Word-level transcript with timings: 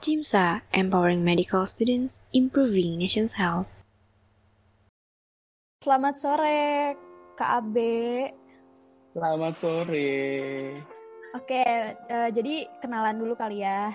JIMSA, 0.00 0.64
Empowering 0.72 1.20
Medical 1.20 1.68
Students, 1.68 2.24
Improving 2.32 2.96
Nation's 2.96 3.36
Health. 3.36 3.68
Selamat 5.84 6.16
sore, 6.16 6.96
Kak 7.36 7.60
Abe. 7.60 8.32
Selamat 9.12 9.54
sore. 9.60 10.08
Oke, 11.36 11.62
uh, 12.08 12.28
jadi 12.32 12.64
kenalan 12.80 13.20
dulu 13.20 13.36
kali 13.36 13.60
ya. 13.60 13.92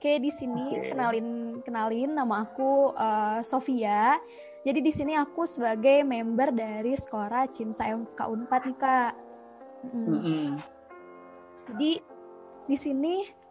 Oke, 0.00 0.16
di 0.24 0.32
sini 0.32 0.72
okay. 0.72 0.96
kenalin 0.96 1.60
kenalin 1.60 2.16
nama 2.16 2.48
aku 2.48 2.96
uh, 2.96 3.44
Sofia. 3.44 4.16
Jadi 4.64 4.80
di 4.80 4.92
sini 4.94 5.12
aku 5.20 5.44
sebagai 5.44 6.00
member 6.00 6.48
dari 6.56 6.96
Skora 6.96 7.44
Cimsa 7.52 7.92
MK 7.92 8.18
Unpad 8.18 8.62
nih 8.72 8.78
kak. 8.80 9.12
Mm. 9.84 10.00
Mm 10.00 10.20
-hmm. 10.24 10.46
Jadi 11.70 11.92
di 12.72 12.76
sini 12.80 13.41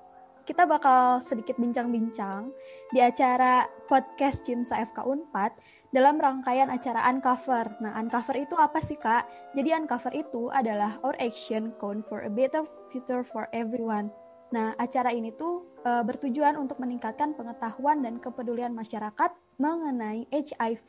kita 0.43 0.65
bakal 0.65 1.21
sedikit 1.21 1.55
bincang-bincang 1.61 2.49
di 2.89 2.99
acara 2.99 3.69
podcast 3.85 4.41
Cimsa 4.41 4.81
FK 4.81 5.05
Unpad 5.05 5.53
dalam 5.93 6.17
rangkaian 6.17 6.71
acara 6.71 7.05
Uncover. 7.11 7.77
Nah, 7.83 7.93
Uncover 7.99 8.35
itu 8.39 8.55
apa 8.57 8.79
sih, 8.81 8.97
Kak? 8.97 9.27
Jadi 9.53 9.69
Uncover 9.75 10.13
itu 10.15 10.49
adalah 10.49 10.97
Our 11.05 11.19
Action 11.19 11.75
Count 11.77 12.07
for 12.07 12.23
a 12.25 12.31
Better 12.31 12.65
Future 12.89 13.21
for 13.27 13.45
Everyone. 13.53 14.09
Nah, 14.51 14.75
acara 14.75 15.15
ini 15.15 15.31
tuh 15.31 15.63
e, 15.83 15.91
bertujuan 16.03 16.59
untuk 16.59 16.79
meningkatkan 16.83 17.31
pengetahuan 17.39 18.03
dan 18.03 18.19
kepedulian 18.19 18.75
masyarakat 18.75 19.31
mengenai 19.55 20.27
HIV 20.27 20.87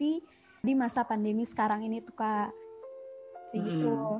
di 0.62 0.72
masa 0.74 1.06
pandemi 1.06 1.46
sekarang 1.46 1.86
ini 1.86 2.02
tuh, 2.02 2.14
Kak. 2.14 2.50
Begitu. 3.54 3.90
Hmm. 3.90 4.18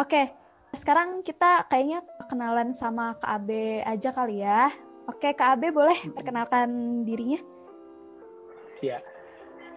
Oke, 0.00 0.32
sekarang 0.76 1.24
kita 1.24 1.64
kayaknya 1.72 2.04
kenalan 2.28 2.70
sama 2.70 3.16
Kak 3.16 3.42
Abe 3.42 3.80
aja 3.80 4.12
kali 4.12 4.44
ya. 4.44 4.68
Oke, 5.08 5.32
Kak 5.32 5.56
Abe 5.56 5.72
boleh 5.72 5.96
perkenalkan 6.12 7.02
dirinya? 7.08 7.40
Ya. 8.84 9.00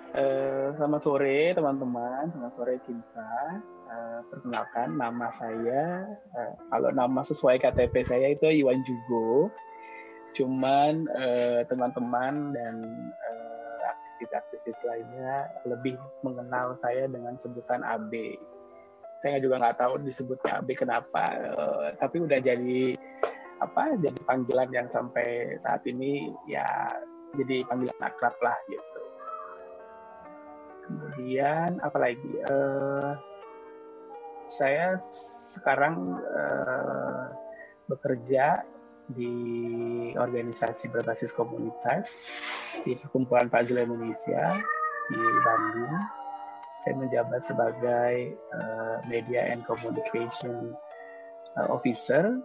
Uh, 0.10 0.74
selamat 0.76 1.02
sore 1.06 1.54
teman-teman, 1.56 2.34
selamat 2.36 2.54
sore 2.58 2.76
Cinta. 2.84 3.62
Uh, 3.90 4.22
perkenalkan 4.30 4.98
nama 4.98 5.34
saya, 5.34 6.06
uh, 6.38 6.54
kalau 6.70 6.90
nama 6.94 7.22
sesuai 7.26 7.62
KTP 7.62 8.06
saya 8.06 8.34
itu 8.36 8.46
Iwan 8.62 8.84
Jugo. 8.84 9.50
Cuman 10.38 11.10
teman-teman 11.66 12.54
uh, 12.54 12.54
dan 12.54 12.76
aktivis-aktivis 13.90 14.78
lainnya 14.86 15.50
lebih 15.66 15.98
mengenal 16.22 16.78
saya 16.84 17.10
dengan 17.10 17.34
sebutan 17.42 17.82
AB 17.82 18.38
saya 19.20 19.38
juga 19.44 19.60
nggak 19.60 19.78
tahu 19.80 19.94
disebut 20.04 20.40
KB 20.40 20.68
kenapa 20.80 21.24
uh, 21.56 21.88
tapi 22.00 22.24
udah 22.24 22.40
jadi 22.40 22.96
apa 23.60 24.00
jadi 24.00 24.20
panggilan 24.24 24.70
yang 24.72 24.88
sampai 24.88 25.60
saat 25.60 25.84
ini 25.84 26.32
ya 26.48 26.96
jadi 27.36 27.68
panggilan 27.68 28.00
akrab 28.00 28.36
lah 28.40 28.58
gitu. 28.72 29.02
Kemudian 30.90 31.78
apalagi 31.86 32.34
uh, 32.50 33.14
saya 34.50 34.98
sekarang 35.54 36.18
uh, 36.18 37.30
bekerja 37.86 38.66
di 39.10 39.34
organisasi 40.18 40.90
berbasis 40.90 41.34
komunitas 41.34 42.10
di 42.86 42.98
Perkumpulan 42.98 43.50
Puzzle 43.50 43.86
Indonesia 43.86 44.58
di 45.10 45.22
Bandung 45.42 46.19
saya 46.80 46.96
menjabat 46.96 47.44
sebagai 47.44 48.40
uh, 48.56 49.04
media 49.12 49.52
and 49.52 49.68
communication 49.68 50.72
uh, 51.60 51.68
officer. 51.68 52.40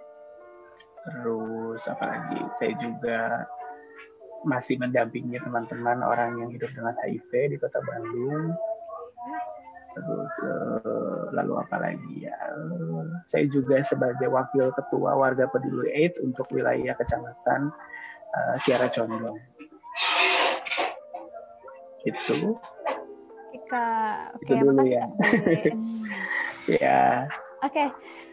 Terus 1.07 1.83
apa 1.87 2.05
lagi? 2.05 2.41
Saya 2.59 2.73
juga 2.83 3.21
masih 4.45 4.77
mendampingi 4.77 5.39
teman-teman 5.41 6.03
orang 6.03 6.37
yang 6.37 6.51
hidup 6.51 6.69
dengan 6.75 6.99
HIV 6.99 7.31
di 7.55 7.57
Kota 7.63 7.79
Bandung. 7.87 8.53
Terus 9.95 10.33
uh, 10.43 11.31
lalu 11.31 11.55
apa 11.63 11.77
lagi 11.79 12.27
ya? 12.27 12.35
saya 13.31 13.47
juga 13.47 13.79
sebagai 13.87 14.27
wakil 14.27 14.75
ketua 14.75 15.15
warga 15.15 15.47
peduli 15.47 15.91
AIDS 15.95 16.19
untuk 16.19 16.51
wilayah 16.51 16.99
kecamatan 16.99 17.71
uh, 18.35 18.55
Kiara 18.67 18.91
Condong. 18.91 19.39
Itu 22.03 22.59
Kak. 23.69 24.39
Oke, 24.39 24.53
okay, 24.53 24.59
makasih 24.63 24.97
ya. 24.97 25.07
ya. 26.83 27.03
Oke, 27.65 27.73
okay. 27.81 27.89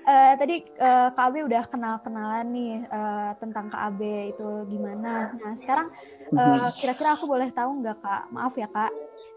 uh, 0.08 0.12
eh, 0.12 0.34
tadi 0.36 0.56
uh, 0.82 1.08
Kak 1.14 1.26
Abe 1.32 1.40
udah 1.48 1.64
kenal-kenalan 1.70 2.48
nih 2.52 2.84
uh, 2.92 3.32
tentang 3.40 3.72
Kak 3.72 3.96
Abe 3.96 4.36
itu 4.36 4.50
gimana. 4.68 5.32
Nah, 5.40 5.54
sekarang 5.56 5.88
uh, 6.36 6.68
kira-kira 6.76 7.16
aku 7.16 7.26
boleh 7.30 7.48
tahu 7.54 7.80
nggak 7.80 7.98
Kak? 8.04 8.24
Maaf 8.34 8.54
ya 8.60 8.68
Kak. 8.68 8.92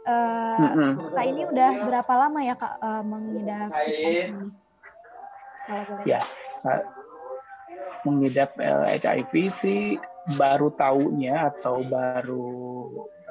Uh, 0.05 0.59
mm-hmm. 0.61 0.91
Kak 1.15 1.27
ini 1.31 1.43
udah 1.49 1.73
berapa 1.87 2.13
lama 2.27 2.41
ya 2.43 2.55
Kak 2.59 2.75
uh, 2.83 3.03
mengidap 3.07 3.71
HIV? 3.71 4.35
Ya, 6.05 6.21
mengidap 8.05 8.53
HIV 8.61 9.33
sih 9.49 9.97
baru 10.37 10.73
tahunya 10.73 11.53
atau 11.57 11.85
baru 11.85 12.53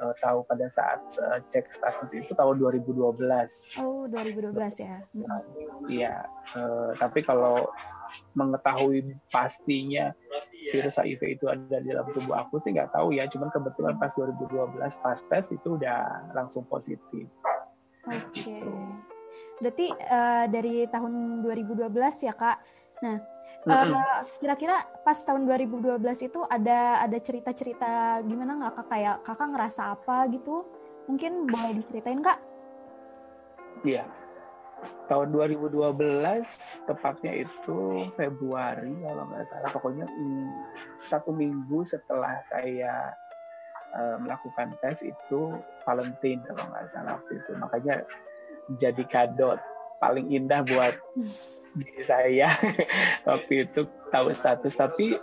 uh, 0.00 0.14
tahu 0.22 0.46
pada 0.46 0.66
saat 0.70 1.00
uh, 1.20 1.38
cek 1.50 1.70
status 1.70 2.10
itu 2.14 2.32
tahun 2.34 2.58
2012. 2.58 3.18
Oh, 3.80 4.06
2012 4.10 4.54
ya. 4.82 4.96
Iya, 5.90 6.14
uh, 6.58 6.90
tapi 6.98 7.22
kalau 7.22 7.68
mengetahui 8.34 9.14
pastinya 9.30 10.14
virus 10.70 10.98
HIV 10.98 11.38
itu 11.38 11.44
ada 11.50 11.78
di 11.82 11.90
dalam 11.90 12.06
tubuh 12.14 12.34
aku 12.38 12.62
sih 12.62 12.74
nggak 12.74 12.94
tahu 12.94 13.14
ya. 13.14 13.26
Cuman 13.30 13.50
kebetulan 13.50 13.94
pas 13.98 14.14
2012 14.14 14.78
pas 15.02 15.18
tes 15.30 15.44
itu 15.50 15.68
udah 15.76 16.30
langsung 16.32 16.64
positif. 16.66 17.26
Oke. 18.06 18.30
Okay. 18.30 18.58
Gitu. 18.58 18.74
Berarti 19.62 19.86
uh, 19.94 20.44
dari 20.50 20.86
tahun 20.90 21.42
2012 21.46 21.90
ya 22.26 22.34
kak. 22.34 22.58
Nah 23.02 23.33
eh, 23.72 24.20
kira-kira 24.40 24.76
pas 25.00 25.16
tahun 25.16 25.48
2012 25.48 26.00
itu 26.28 26.40
ada 26.44 27.00
ada 27.00 27.18
cerita-cerita 27.20 28.20
gimana 28.24 28.60
nggak 28.60 28.74
kak 28.76 28.86
kayak 28.92 29.16
kakak 29.24 29.48
ngerasa 29.52 29.82
apa 29.96 30.16
gitu? 30.32 30.64
Mungkin 31.08 31.48
boleh 31.48 31.72
diceritain 31.80 32.20
kak? 32.20 32.38
Iya. 33.84 34.04
Tahun 35.08 35.28
2012 35.32 35.96
tepatnya 36.84 37.32
itu 37.44 38.08
Februari 38.20 38.92
kalau 39.00 39.24
nggak 39.32 39.44
salah 39.48 39.70
pokoknya 39.72 40.04
hmm, 40.08 40.48
satu 41.00 41.32
minggu 41.32 41.84
setelah 41.88 42.40
saya 42.52 43.16
uh, 43.96 44.16
melakukan 44.20 44.76
tes 44.84 45.00
itu 45.00 45.56
Valentine 45.88 46.44
kalau 46.44 46.64
nggak 46.68 46.86
salah 46.92 47.16
waktu 47.16 47.32
itu 47.40 47.52
makanya 47.56 47.94
jadi 48.76 49.04
kado 49.08 49.56
paling 50.04 50.28
indah 50.28 50.60
buat 50.68 51.00
diri 51.80 52.02
saya 52.04 52.52
waktu 53.28 53.64
itu 53.64 53.88
tahu 54.12 54.28
status. 54.36 54.76
Tapi 54.76 55.16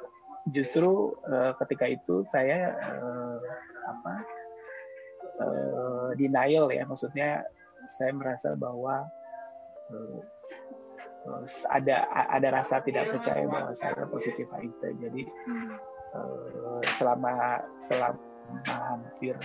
justru 0.50 1.14
uh, 1.30 1.54
ketika 1.62 1.86
itu 1.86 2.26
saya 2.26 2.74
uh, 2.82 3.38
apa 3.86 4.14
uh, 5.38 6.10
denial 6.18 6.74
ya. 6.74 6.82
Maksudnya 6.90 7.46
saya 7.94 8.10
merasa 8.18 8.58
bahwa 8.58 9.06
uh, 9.94 10.20
ada 11.70 12.10
ada 12.10 12.50
rasa 12.50 12.82
tidak 12.82 13.14
percaya 13.14 13.46
bahwa 13.46 13.78
saya 13.78 13.94
positif 14.10 14.50
HIV 14.50 14.82
jadi 14.98 15.22
uh, 16.18 16.82
selama 16.98 17.62
selama 17.78 18.18
hampir 18.66 19.38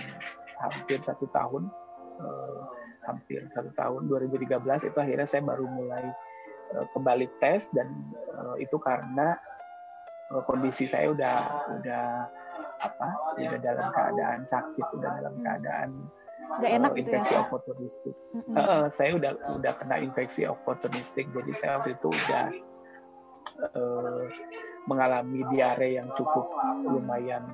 hampir 0.57 0.97
satu 1.05 1.29
tahun 1.29 1.69
uh, 2.17 2.65
hampir 3.07 3.47
satu 3.55 3.71
tahun 3.71 4.11
2013 4.11 4.91
itu 4.91 4.97
akhirnya 4.99 5.27
saya 5.27 5.41
baru 5.47 5.63
mulai 5.63 6.11
Eh, 6.67 6.85
kembali 6.91 7.27
tes 7.39 7.63
dan 7.71 7.87
uh, 8.35 8.59
itu 8.59 8.75
karena 8.75 9.39
uh, 10.35 10.43
kondisi 10.43 10.83
saya 10.83 11.15
udah 11.15 11.35
udah 11.79 12.27
apa 12.83 13.07
udah 13.39 13.59
dalam 13.63 13.87
keadaan 13.95 14.43
sakit 14.43 14.85
udah 14.99 15.11
dalam 15.15 15.35
keadaan 15.39 15.89
Gak 16.59 16.71
enak 16.75 16.91
uh, 16.91 16.99
infeksi 16.99 17.31
gitu 17.31 17.39
ya? 17.39 17.43
oportunistik 17.47 18.15
mm-hmm. 18.35 18.55
uh, 18.59 18.85
saya 18.91 19.15
udah 19.15 19.31
udah 19.55 19.73
kena 19.79 19.95
infeksi 20.03 20.43
oportunistik 20.43 21.31
jadi 21.31 21.51
saya 21.55 21.71
waktu 21.79 21.95
itu 21.95 22.07
udah 22.11 22.45
uh, 23.71 24.23
mengalami 24.91 25.47
diare 25.47 25.95
yang 25.95 26.11
cukup 26.19 26.51
lumayan 26.83 27.47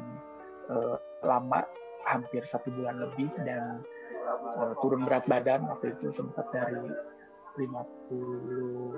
uh, 0.74 0.98
lama 1.22 1.62
hampir 2.10 2.42
satu 2.50 2.74
bulan 2.74 2.98
lebih 2.98 3.30
dan 3.46 3.86
uh, 4.26 4.74
turun 4.80 5.04
berat 5.06 5.28
badan 5.28 5.68
waktu 5.68 5.94
itu 5.96 6.12
sempat 6.12 6.48
dari 6.52 6.88
50 7.58 8.98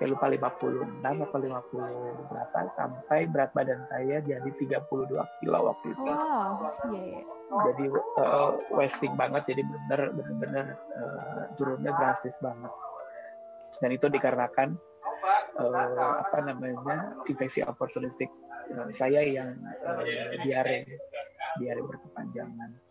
saya 0.00 0.16
lupa 0.16 0.32
56 0.32 1.02
atau 1.04 1.38
50 1.44 2.30
berapa 2.32 2.58
sampai 2.72 3.28
berat 3.28 3.50
badan 3.52 3.84
saya 3.92 4.22
jadi 4.24 4.48
32 4.48 5.12
kilo 5.44 5.58
waktu 5.60 5.86
itu. 5.92 6.08
Wow, 6.08 6.72
yeah, 6.88 7.20
yeah. 7.20 7.62
Jadi 7.68 7.84
uh, 8.16 8.50
wasting 8.72 9.12
banget, 9.18 9.50
jadi 9.50 9.60
benar 9.60 10.14
benar 10.16 10.66
uh, 10.94 11.42
turunnya 11.60 11.92
drastis 11.92 12.32
banget. 12.40 12.72
Dan 13.82 13.90
itu 13.92 14.06
dikarenakan 14.08 14.80
uh, 15.60 16.16
apa 16.24 16.38
namanya 16.48 17.20
infeksi 17.28 17.60
oportunistik 17.60 18.32
uh, 18.72 18.88
saya 18.96 19.20
yang 19.20 19.52
uh, 19.84 20.00
diare 20.40 20.86
diare 21.60 21.82
berkepanjangan 21.82 22.89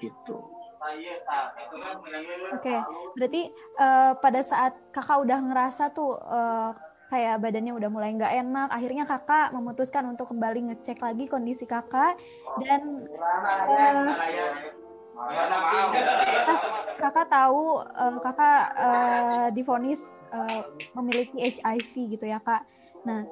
gitu. 0.00 0.38
Oke, 0.78 2.70
okay. 2.70 2.78
berarti 3.18 3.42
uh, 3.82 4.14
pada 4.22 4.40
saat 4.46 4.78
kakak 4.94 5.26
udah 5.26 5.38
ngerasa 5.42 5.90
tuh 5.90 6.14
uh, 6.14 6.70
kayak 7.10 7.42
badannya 7.42 7.74
udah 7.74 7.90
mulai 7.90 8.14
nggak 8.14 8.34
enak, 8.46 8.68
akhirnya 8.70 9.04
kakak 9.08 9.50
memutuskan 9.50 10.06
untuk 10.06 10.30
kembali 10.30 10.70
ngecek 10.70 11.02
lagi 11.02 11.24
kondisi 11.26 11.66
kakak 11.66 12.14
dan 12.62 13.10
uh, 13.10 14.14
pas 16.46 16.64
kakak 16.94 17.26
tahu 17.26 17.82
uh, 17.82 18.18
kakak 18.22 18.62
uh, 18.78 19.46
difonis 19.50 20.22
uh, 20.30 20.62
memiliki 20.94 21.58
HIV 21.58 22.16
gitu 22.16 22.24
ya 22.28 22.38
kak. 22.38 22.62
Nah, 23.02 23.24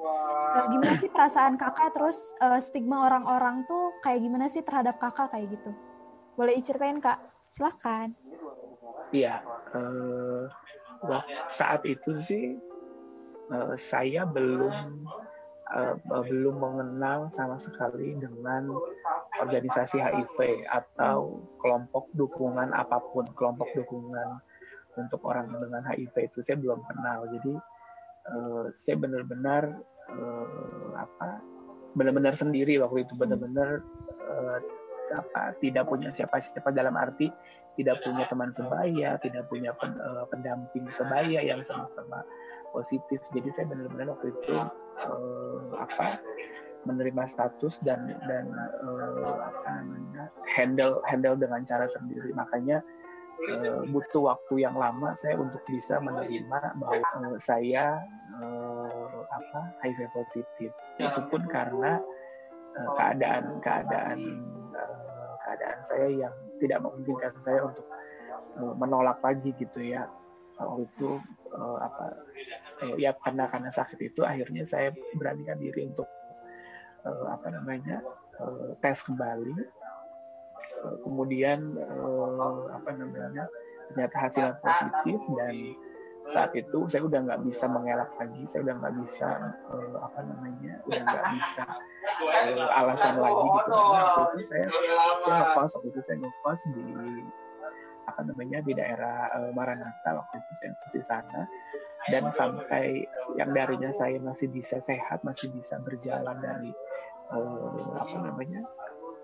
gimana 0.73 0.95
sih 0.99 1.11
perasaan 1.11 1.55
kakak 1.55 1.95
terus 1.95 2.17
uh, 2.43 2.59
stigma 2.59 3.07
orang-orang 3.07 3.63
tuh 3.69 3.95
kayak 4.03 4.19
gimana 4.19 4.51
sih 4.51 4.65
terhadap 4.65 4.97
kakak 4.97 5.31
kayak 5.31 5.53
gitu? 5.53 5.71
Boleh 6.37 6.61
diceritain 6.61 7.01
kak? 7.01 7.17
Silahkan. 7.49 8.13
Iya, 9.09 9.41
uh, 9.73 10.45
saat 11.49 11.81
itu 11.89 12.21
sih 12.21 12.53
uh, 13.49 13.73
saya 13.73 14.21
belum 14.29 15.01
uh, 15.73 15.95
belum 16.05 16.55
mengenal 16.61 17.33
sama 17.33 17.57
sekali 17.57 18.13
dengan 18.21 18.69
organisasi 19.41 19.97
HIV 19.97 20.69
atau 20.69 21.41
kelompok 21.61 22.09
dukungan 22.13 22.69
apa 22.69 23.01
pun, 23.13 23.25
kelompok 23.33 23.73
dukungan 23.73 24.37
untuk 24.97 25.21
orang 25.25 25.49
dengan 25.49 25.81
HIV 25.85 26.33
itu 26.33 26.39
saya 26.45 26.57
belum 26.61 26.81
kenal. 26.85 27.25
Jadi 27.33 27.53
uh, 28.29 28.65
saya 28.77 28.95
benar-benar 28.97 29.73
uh, 30.13 30.89
apa 30.97 31.41
benar-benar 31.97 32.37
sendiri 32.37 32.77
waktu 32.77 33.09
itu 33.09 33.13
benar-benar 33.17 33.81
uh, 34.29 34.57
apa 35.13 35.55
tidak 35.63 35.87
punya 35.87 36.09
siapa-siapa 36.11 36.71
dalam 36.75 36.95
arti 36.95 37.31
tidak 37.77 38.01
punya 38.01 38.25
teman 38.25 38.49
sebaya, 38.49 39.21
tidak 39.21 39.45
punya 39.47 39.71
eh, 39.71 40.25
pendamping 40.33 40.89
sebaya 40.89 41.39
yang 41.45 41.61
sama-sama 41.61 42.25
positif. 42.73 43.21
Jadi 43.31 43.53
saya 43.53 43.69
benar-benar 43.69 44.17
waktu 44.17 44.33
itu 44.33 44.53
uh, 45.07 45.61
apa 45.79 46.19
menerima 46.83 47.23
status 47.25 47.79
dan 47.81 48.11
dan 48.27 48.51
uh, 48.83 49.39
apa 49.39 49.69
namanya 49.81 50.23
handle 50.51 50.99
handle 51.07 51.39
dengan 51.39 51.63
cara 51.63 51.87
sendiri. 51.87 52.35
Makanya 52.35 52.83
uh, 53.55 53.87
butuh 53.87 54.35
waktu 54.35 54.67
yang 54.67 54.75
lama 54.75 55.15
saya 55.15 55.39
untuk 55.39 55.63
bisa 55.69 55.97
menerima 56.03 56.75
bahwa 56.75 57.01
uh, 57.23 57.37
saya 57.39 58.03
uh, 58.43 59.17
apa 59.31 59.59
HIV 59.85 60.11
positif. 60.11 60.69
Itu 60.99 61.21
pun 61.31 61.47
karena 61.47 62.03
uh, 62.77 62.89
keadaan 62.99 63.63
keadaan 63.63 64.19
uh, 64.43 64.56
keadaan 65.47 65.79
saya 65.87 66.07
yang 66.27 66.35
tidak 66.59 66.83
memungkinkan 66.83 67.31
saya 67.47 67.59
untuk 67.63 67.87
uh, 68.59 68.75
menolak 68.75 69.23
lagi 69.23 69.55
gitu 69.55 69.79
ya. 69.79 70.11
Waktu 70.59 70.91
itu 70.91 71.09
uh, 71.55 71.77
apa 71.79 72.05
uh, 72.83 72.95
ya 72.99 73.15
karena 73.23 73.47
karena 73.47 73.71
sakit 73.71 74.11
itu 74.11 74.27
akhirnya 74.27 74.67
saya 74.67 74.91
beranikan 75.15 75.55
diri 75.55 75.87
untuk 75.87 76.09
uh, 77.07 77.31
apa 77.31 77.47
namanya 77.55 78.03
uh, 78.43 78.75
tes 78.83 78.99
kembali. 79.07 79.55
Uh, 80.83 80.97
kemudian 81.07 81.79
uh, 81.79 82.75
apa 82.75 82.91
namanya 82.91 83.47
ternyata 83.87 84.15
hasilnya 84.19 84.59
positif 84.59 85.21
dan 85.39 85.55
saat 86.27 86.51
itu 86.59 86.91
saya 86.91 87.07
udah 87.07 87.23
nggak 87.23 87.41
bisa 87.47 87.71
mengelak 87.71 88.11
lagi. 88.19 88.43
Saya 88.51 88.67
udah 88.67 88.75
nggak 88.83 88.95
bisa 88.99 89.29
uh, 89.71 89.95
apa 90.03 90.19
namanya 90.27 90.73
udah 90.83 91.01
nggak 91.07 91.25
bisa 91.39 91.63
alasan 92.73 93.15
lagi 93.21 93.45
gitu 93.45 93.71
karena 93.71 94.01
waktu 94.17 94.35
itu 94.37 94.43
saya 94.49 94.65
saya 94.69 95.37
ngekos 95.43 95.71
waktu 95.77 95.87
itu 95.93 96.01
saya 96.05 96.17
ngekos 96.21 96.61
di 96.73 96.85
apa 98.07 98.21
namanya 98.23 98.63
di 98.63 98.71
daerah 98.71 99.27
uh, 99.35 99.51
Maranatha 99.51 100.15
waktu 100.15 100.39
itu 100.39 100.51
saya 100.55 100.71
di 100.89 101.01
sana. 101.03 101.41
Dan 102.07 102.31
sampai 102.31 103.03
yang 103.35 103.51
darinya 103.51 103.91
saya 103.91 104.15
masih 104.23 104.47
bisa 104.47 104.79
sehat 104.79 105.19
masih 105.27 105.51
bisa 105.51 105.75
berjalan 105.83 106.39
dari 106.39 106.71
uh, 107.35 107.99
apa 107.99 108.15
namanya 108.23 108.63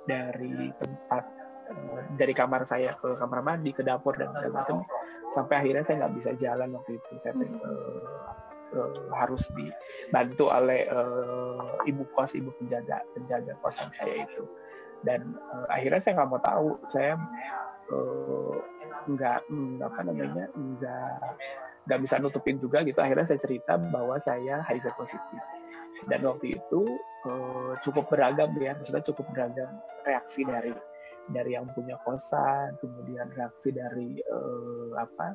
dari 0.03 0.67
tempat 0.75 1.23
uh, 1.71 2.01
dari 2.19 2.35
kamar 2.35 2.67
saya 2.67 2.91
ke 2.99 3.15
kamar 3.15 3.39
mandi 3.39 3.71
ke 3.71 3.87
dapur 3.87 4.19
dan 4.19 4.35
segala 4.35 4.67
macam 4.67 4.83
sampai 5.31 5.63
akhirnya 5.63 5.83
saya 5.87 5.95
nggak 6.03 6.15
bisa 6.19 6.31
jalan 6.35 6.75
waktu 6.75 6.99
itu. 6.99 7.11
Saya 7.23 7.33
uh, 7.39 8.03
uh, 8.73 8.91
harus 9.13 9.45
dibantu 9.53 10.49
oleh 10.49 10.89
uh, 10.89 11.79
ibu 11.87 12.03
kos 12.17 12.33
ibu 12.37 12.51
penjaga 12.59 13.01
penjaga 13.13 13.53
kosan 13.61 13.89
saya 13.97 14.25
itu. 14.25 14.43
Dan 15.03 15.35
uh, 15.51 15.67
akhirnya 15.71 16.01
saya 16.01 16.13
nggak 16.21 16.29
mau 16.29 16.41
tahu. 16.41 16.69
Saya 16.89 17.13
uh, 17.91 18.57
nggak 19.09 19.39
apa 19.83 19.99
namanya 20.07 20.47
nggak 20.55 21.17
nggak 21.89 21.99
bisa 22.01 22.15
nutupin 22.19 22.57
juga 22.59 22.81
gitu. 22.83 22.99
Akhirnya 22.99 23.27
saya 23.27 23.39
cerita 23.39 23.77
bahwa 23.77 24.15
saya 24.19 24.63
HIV 24.65 24.93
positif. 24.95 25.41
Dan 26.11 26.27
waktu 26.27 26.59
itu 26.59 26.81
uh, 27.29 27.73
cukup 27.83 28.11
beragam 28.11 28.51
ya. 28.59 28.75
Maksudnya 28.75 29.03
cukup 29.07 29.25
beragam 29.31 29.69
reaksi 30.03 30.43
dari 30.43 30.73
dari 31.31 31.55
yang 31.55 31.71
punya 31.71 31.95
kosan 32.03 32.75
kemudian 32.83 33.31
reaksi 33.31 33.71
dari 33.71 34.19
uh, 34.27 34.91
apa 34.99 35.31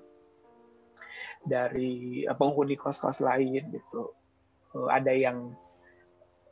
dari 1.44 2.25
eh, 2.26 2.37
penghuni 2.37 2.75
kos-kos 2.75 3.23
lain 3.23 3.70
gitu. 3.73 4.14
Uh, 4.76 4.88
ada 4.93 5.08
yang 5.08 5.56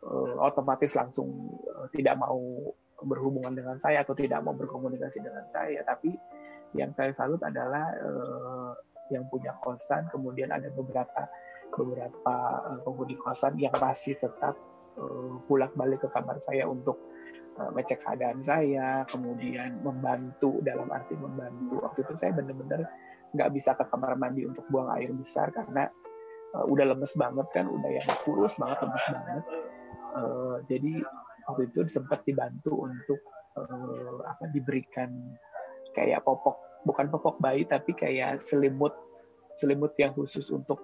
uh, 0.01 0.35
otomatis 0.41 0.97
langsung 0.97 1.53
tidak 1.93 2.17
mau 2.17 2.41
berhubungan 3.05 3.53
dengan 3.53 3.77
saya 3.77 4.01
atau 4.01 4.17
tidak 4.17 4.41
mau 4.41 4.57
berkomunikasi 4.57 5.21
dengan 5.21 5.45
saya, 5.53 5.85
tapi 5.85 6.17
yang 6.73 6.97
saya 6.97 7.13
salut 7.13 7.41
adalah 7.45 7.93
yang 9.13 9.29
punya 9.29 9.53
kosan, 9.61 10.09
kemudian 10.09 10.49
ada 10.49 10.73
beberapa 10.73 11.29
beberapa 11.77 12.35
penghuni 12.89 13.21
kosan 13.21 13.61
yang 13.61 13.77
masih 13.77 14.17
tetap 14.17 14.57
pulak 15.45 15.77
balik 15.77 16.01
ke 16.05 16.09
kamar 16.09 16.41
saya 16.41 16.65
untuk 16.65 16.97
ngecek 17.57 18.05
keadaan 18.05 18.45
saya, 18.45 19.05
kemudian 19.09 19.81
membantu 19.81 20.61
dalam 20.61 20.93
arti 20.93 21.17
membantu. 21.17 21.81
Waktu 21.81 22.05
itu 22.05 22.13
saya 22.21 22.33
benar-benar 22.37 22.85
nggak 23.33 23.51
bisa 23.57 23.73
ke 23.77 23.85
kamar 23.89 24.17
mandi 24.17 24.45
untuk 24.45 24.65
buang 24.69 24.93
air 24.97 25.13
besar 25.13 25.49
karena 25.53 25.89
uh, 26.57 26.65
udah 26.69 26.93
lemes 26.93 27.13
banget 27.17 27.49
kan, 27.57 27.65
udah 27.69 27.91
yang 27.91 28.09
kurus 28.29 28.53
banget, 28.61 28.79
lemes 28.85 29.07
banget. 29.09 29.45
Uh, 30.17 30.57
jadi 30.69 30.93
waktu 31.49 31.63
itu 31.73 31.81
sempat 31.89 32.25
dibantu 32.29 32.89
untuk 32.89 33.21
uh, 33.57 34.21
apa 34.29 34.53
diberikan 34.53 35.13
kayak 35.97 36.25
popok, 36.25 36.61
bukan 36.85 37.09
popok 37.09 37.41
bayi 37.41 37.65
tapi 37.65 37.97
kayak 37.97 38.41
selimut 38.45 38.93
selimut 39.57 39.97
yang 39.97 40.13
khusus 40.13 40.53
untuk 40.53 40.77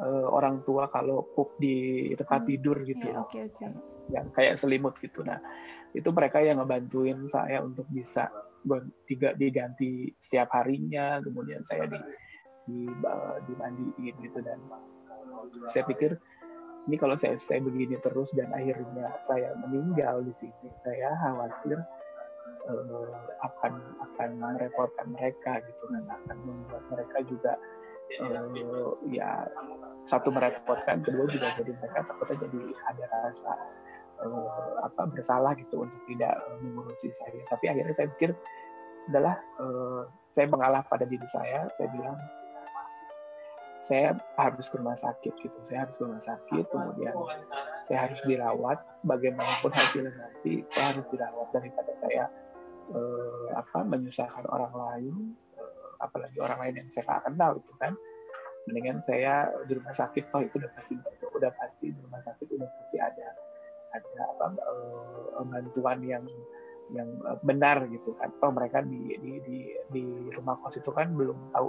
uh, 0.00 0.26
orang 0.32 0.64
tua 0.64 0.88
kalau 0.88 1.28
pup 1.36 1.54
di 1.60 2.10
tempat 2.16 2.42
hmm, 2.44 2.48
tidur 2.48 2.76
gitu. 2.88 3.06
Yeah, 3.12 3.22
okay, 3.22 3.42
okay. 3.52 3.68
yang 4.10 4.26
kayak 4.32 4.56
selimut 4.56 4.96
gitu. 4.98 5.20
Nah 5.22 5.38
itu 5.92 6.08
mereka 6.10 6.40
yang 6.40 6.62
ngebantuin 6.62 7.28
saya 7.28 7.60
untuk 7.60 7.86
bisa 7.92 8.30
tiga 9.08 9.32
diganti 9.36 10.12
setiap 10.20 10.52
harinya 10.52 11.18
kemudian 11.24 11.64
saya 11.64 11.88
di, 11.88 11.98
di 12.68 12.80
dimandiin 13.48 14.14
gitu. 14.24 14.38
Dan 14.40 14.58
saya 15.68 15.84
pikir 15.84 16.16
ini 16.88 16.96
kalau 16.96 17.14
saya 17.14 17.36
saya 17.36 17.60
begini 17.60 18.00
terus 18.00 18.32
dan 18.32 18.48
akhirnya 18.56 19.12
saya 19.28 19.52
meninggal 19.68 20.24
di 20.24 20.32
sini 20.40 20.68
saya 20.80 21.12
khawatir 21.20 21.78
uh, 22.68 23.12
akan 23.44 23.72
akan 24.00 24.28
merepotkan 24.40 25.06
mereka 25.12 25.60
gitu. 25.64 25.84
Dan 25.92 26.08
akan 26.08 26.36
membuat 26.46 26.84
mereka 26.88 27.18
juga 27.28 27.52
uh, 28.18 28.94
ya 29.06 29.46
satu 30.08 30.34
merepotkan 30.34 31.04
kedua 31.06 31.30
juga 31.30 31.54
jadi 31.54 31.70
mereka 31.76 32.02
takutnya 32.08 32.48
jadi 32.48 32.60
ada 32.90 33.04
rasa 33.28 33.52
uh, 34.24 34.72
apa 34.84 35.08
bersalah 35.10 35.52
gitu 35.56 35.84
untuk 35.84 36.00
tidak 36.08 36.34
uh, 36.48 36.58
mengurusi 36.60 37.08
saya. 37.16 37.40
Tapi 37.48 37.64
akhirnya 37.70 37.94
saya 37.96 38.08
pikir 38.16 38.30
adalah 39.10 39.36
uh, 39.58 40.02
saya 40.34 40.46
mengalah 40.50 40.82
pada 40.86 41.08
diri 41.08 41.26
saya. 41.30 41.66
Saya 41.76 41.88
bilang 41.90 42.18
saya 43.80 44.12
harus 44.36 44.68
ke 44.68 44.76
rumah 44.76 44.96
sakit 44.96 45.34
gitu. 45.40 45.58
Saya 45.64 45.88
harus 45.88 45.96
ke 45.96 46.02
rumah 46.04 46.22
sakit. 46.22 46.64
Kemudian 46.68 47.14
saya 47.88 47.98
harus 48.08 48.20
dirawat. 48.28 48.78
Bagaimanapun 49.08 49.72
hasilnya 49.72 50.12
nanti 50.12 50.60
saya 50.76 50.96
harus 50.96 51.06
dirawat 51.08 51.48
daripada 51.56 51.92
saya 52.04 52.24
uh, 52.92 53.46
apa 53.56 53.80
menyusahkan 53.88 54.44
orang 54.52 54.74
lain. 54.76 55.14
Apalagi 56.00 56.36
orang 56.40 56.58
lain 56.64 56.74
yang 56.84 56.88
saya 56.90 57.04
tak 57.06 57.28
kenal 57.28 57.60
itu 57.60 57.72
kan 57.78 57.92
mendingan 58.68 59.00
saya 59.00 59.48
di 59.64 59.72
rumah 59.72 59.94
sakit 59.96 60.28
toh 60.28 60.44
itu 60.44 60.60
udah 60.60 60.70
pasti 60.76 60.94
udah 61.32 61.50
pasti 61.56 61.86
di 61.92 61.98
rumah 62.04 62.20
sakit 62.24 62.46
udah 62.48 62.68
pasti 62.68 62.96
ada 63.00 63.28
ada 63.90 64.20
apa 64.36 64.46
uh, 64.60 65.42
bantuan 65.48 65.98
yang 66.04 66.24
yang 66.90 67.08
benar 67.46 67.86
gitu 67.88 68.12
kan. 68.18 68.28
Atau 68.34 68.50
mereka 68.52 68.82
di, 68.82 69.16
di 69.20 69.32
di 69.46 69.58
di 69.90 70.04
rumah 70.34 70.58
kos 70.60 70.76
itu 70.76 70.90
kan 70.92 71.14
belum 71.14 71.54
tahu 71.54 71.68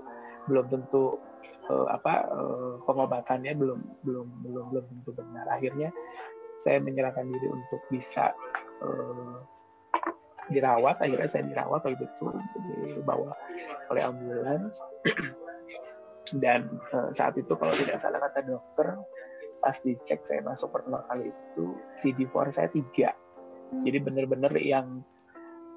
belum 0.49 0.65
tentu 0.73 1.21
uh, 1.69 1.87
apa 1.91 2.13
uh, 2.31 2.73
pengobatannya 2.83 3.53
belum 3.53 3.79
belum 4.01 4.27
belum 4.41 4.65
belum 4.73 4.85
tentu 4.89 5.09
benar 5.13 5.45
akhirnya 5.47 5.93
saya 6.61 6.77
menyerahkan 6.77 7.25
diri 7.25 7.47
untuk 7.49 7.81
bisa 7.89 8.33
uh, 8.85 9.41
dirawat 10.51 10.99
akhirnya 10.99 11.29
saya 11.31 11.47
dirawat 11.47 11.81
waktu 11.87 12.03
itu 12.03 12.27
dibawa 12.99 13.31
oleh 13.89 14.03
ambulans. 14.03 14.77
Dan 16.31 16.69
uh, 16.95 17.11
saat 17.11 17.35
itu 17.35 17.51
kalau 17.59 17.75
tidak 17.75 17.99
salah 17.99 18.19
kata 18.23 18.45
dokter 18.47 18.95
pas 19.61 19.77
dicek 19.83 20.25
saya 20.25 20.41
masuk 20.41 20.73
pertama 20.73 21.03
kali 21.11 21.29
itu 21.29 21.75
CD4 21.99 22.35
saya 22.55 22.69
tiga. 22.71 23.11
Jadi 23.83 23.97
benar-benar 23.99 24.53
yang 24.59 25.03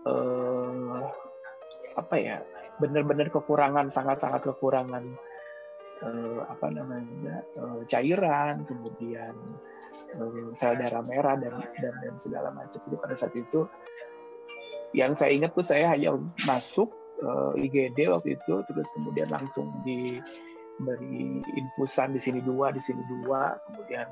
uh, 0.07 1.05
apa 1.95 2.15
ya 2.19 2.37
benar-benar 2.83 3.31
kekurangan 3.31 3.91
sangat-sangat 3.91 4.43
kekurangan 4.51 5.05
uh, 6.03 6.41
apa 6.51 6.67
namanya 6.71 7.43
uh, 7.59 7.83
cairan 7.87 8.67
kemudian 8.67 9.35
sel 10.55 10.79
darah 10.79 11.03
merah 11.03 11.35
dan 11.35 11.59
dan 11.83 11.95
dan 11.99 12.15
segala 12.23 12.55
macam. 12.55 12.79
Jadi 12.79 12.97
pada 13.03 13.15
saat 13.19 13.35
itu 13.35 13.67
yang 14.95 15.19
saya 15.19 15.35
ingat 15.35 15.53
tuh 15.59 15.67
saya 15.67 15.91
hanya 15.91 16.15
masuk 16.47 16.95
uh, 17.27 17.53
IGD 17.59 18.07
waktu 18.09 18.39
itu 18.39 18.63
terus 18.71 18.89
kemudian 18.95 19.27
langsung 19.29 19.75
di 19.83 20.23
beri 20.81 21.43
infusan 21.55 22.15
di 22.15 22.21
sini 22.23 22.43
dua, 22.43 22.75
di 22.75 22.83
sini 22.83 23.03
dua, 23.07 23.55
kemudian 23.71 24.07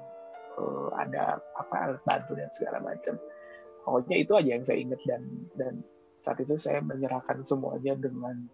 uh, 0.58 0.90
ada 0.94 1.38
apa 1.58 1.74
alat 1.90 2.02
bantu 2.06 2.38
dan 2.38 2.50
segala 2.54 2.78
macam. 2.78 3.18
Pokoknya 3.82 4.16
itu 4.22 4.32
aja 4.38 4.50
yang 4.54 4.64
saya 4.66 4.78
ingat 4.78 5.00
dan 5.02 5.22
dan 5.58 5.74
saat 6.22 6.38
itu 6.38 6.54
saya 6.54 6.78
menyerahkan 6.78 7.42
semuanya 7.42 7.98
dengan 7.98 8.46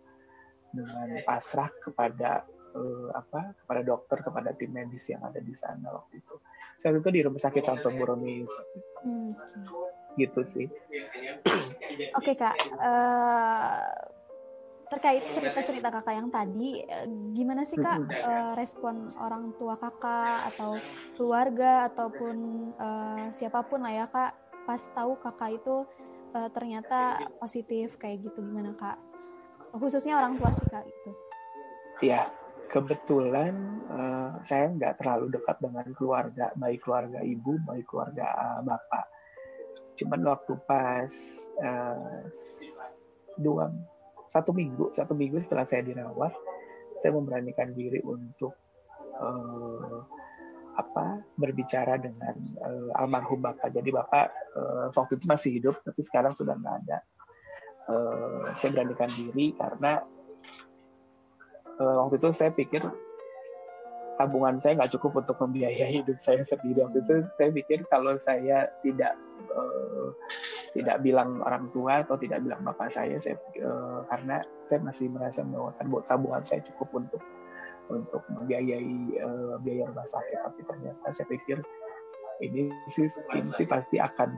dengan 0.73 1.21
pasrah 1.29 1.69
kepada 1.85 2.49
uh, 2.73 3.09
apa 3.13 3.53
kepada 3.65 3.81
dokter 3.85 4.19
kepada 4.25 4.57
tim 4.57 4.73
medis 4.73 5.05
yang 5.13 5.21
ada 5.21 5.41
di 5.41 5.53
sana 5.53 5.93
waktu 5.93 6.25
itu. 6.25 6.37
Saat 6.81 6.97
itu 6.97 7.09
di 7.13 7.21
rumah 7.21 7.41
sakit 7.41 7.61
Santo 7.61 7.93
Borromeo. 7.93 8.49
Hmm. 9.05 9.33
Gitu 10.19 10.41
sih. 10.43 10.67
Oke 12.19 12.35
okay, 12.35 12.35
kak. 12.35 12.57
Uh 12.77 14.19
terkait 14.89 15.21
cerita-cerita 15.37 15.93
kakak 15.93 16.15
yang 16.17 16.29
tadi, 16.33 16.81
eh, 16.81 17.05
gimana 17.37 17.63
sih 17.69 17.77
kak 17.77 18.09
uh, 18.09 18.53
respon 18.57 19.13
orang 19.21 19.53
tua 19.61 19.77
kakak 19.77 20.49
atau 20.55 20.81
keluarga 21.15 21.93
ataupun 21.93 22.37
uh, 22.81 23.29
siapa 23.37 23.61
pun 23.69 23.85
lah 23.85 23.93
ya 23.93 24.07
kak 24.09 24.33
pas 24.65 24.81
tahu 24.97 25.17
kakak 25.21 25.61
itu 25.61 25.85
uh, 26.33 26.49
ternyata 26.53 27.21
positif 27.37 28.01
kayak 28.01 28.25
gitu 28.25 28.41
gimana 28.41 28.73
kak? 28.81 28.97
Khususnya 29.77 30.17
orang 30.17 30.41
tua 30.41 30.49
sih 30.57 30.67
kak 30.73 30.85
itu. 30.89 31.11
Ya 32.09 32.33
kebetulan 32.73 33.85
uh, 33.93 34.41
saya 34.45 34.73
nggak 34.73 35.05
terlalu 35.05 35.37
dekat 35.37 35.57
dengan 35.61 35.87
keluarga, 35.93 36.49
baik 36.57 36.81
keluarga 36.81 37.21
ibu, 37.21 37.61
baik 37.69 37.85
keluarga 37.85 38.61
bapak. 38.65 39.18
Cuman 39.99 40.21
waktu 40.23 40.55
pas 40.65 41.11
uh, 41.59 42.23
dua 43.39 43.71
satu 44.29 44.53
minggu 44.53 44.93
satu 44.93 45.17
minggu 45.17 45.41
setelah 45.41 45.65
saya 45.65 45.81
dirawat 45.83 46.31
saya 47.01 47.15
memberanikan 47.15 47.73
diri 47.73 48.03
untuk 48.03 48.53
uh, 49.19 50.05
apa 50.79 51.23
berbicara 51.35 51.99
dengan 51.99 52.35
uh, 52.63 53.01
almarhum 53.03 53.43
bapak. 53.43 53.75
Jadi 53.75 53.91
bapak 53.91 54.27
uh, 54.55 54.87
waktu 54.95 55.19
itu 55.19 55.27
masih 55.27 55.51
hidup 55.59 55.75
tapi 55.83 56.01
sekarang 56.07 56.35
sudah 56.39 56.55
nggak 56.55 56.77
ada. 56.87 56.99
Uh, 57.89 58.45
saya 58.61 58.77
beranikan 58.77 59.09
diri 59.11 59.57
karena 59.57 60.05
uh, 61.81 61.95
waktu 62.05 62.21
itu 62.21 62.29
saya 62.37 62.53
pikir 62.53 62.85
tabungan 64.19 64.59
saya 64.59 64.75
nggak 64.83 64.99
cukup 64.99 65.23
untuk 65.25 65.39
membiayai 65.39 65.95
hidup 66.03 66.19
saya 66.19 66.43
sendiri. 66.43 66.83
Waktu 66.85 66.99
itu 67.07 67.15
saya 67.39 67.51
pikir 67.55 67.79
kalau 67.89 68.19
saya 68.27 68.69
tidak 68.83 69.15
uh, 69.55 70.11
tidak 70.75 71.01
bilang 71.01 71.41
orang 71.47 71.71
tua 71.71 72.03
atau 72.05 72.19
tidak 72.19 72.43
bilang 72.45 72.61
bapak 72.67 72.91
saya 72.91 73.17
saya 73.17 73.39
uh, 73.63 74.05
karena 74.11 74.43
saya 74.67 74.83
masih 74.83 75.07
merasa 75.09 75.47
bahwa 75.47 75.73
tabungan 76.11 76.43
saya 76.45 76.61
cukup 76.75 77.07
untuk 77.07 77.23
untuk 77.89 78.21
membiayai 78.29 79.23
uh, 79.23 79.57
biaya 79.63 79.89
rumah 79.89 80.05
sakit. 80.05 80.39
Tapi 80.45 80.61
ternyata 80.67 81.07
saya 81.15 81.27
pikir 81.31 81.63
ini 82.43 82.71
sih 82.93 83.09
ini 83.39 83.51
sih 83.55 83.67
pasti 83.67 84.03
akan 84.03 84.31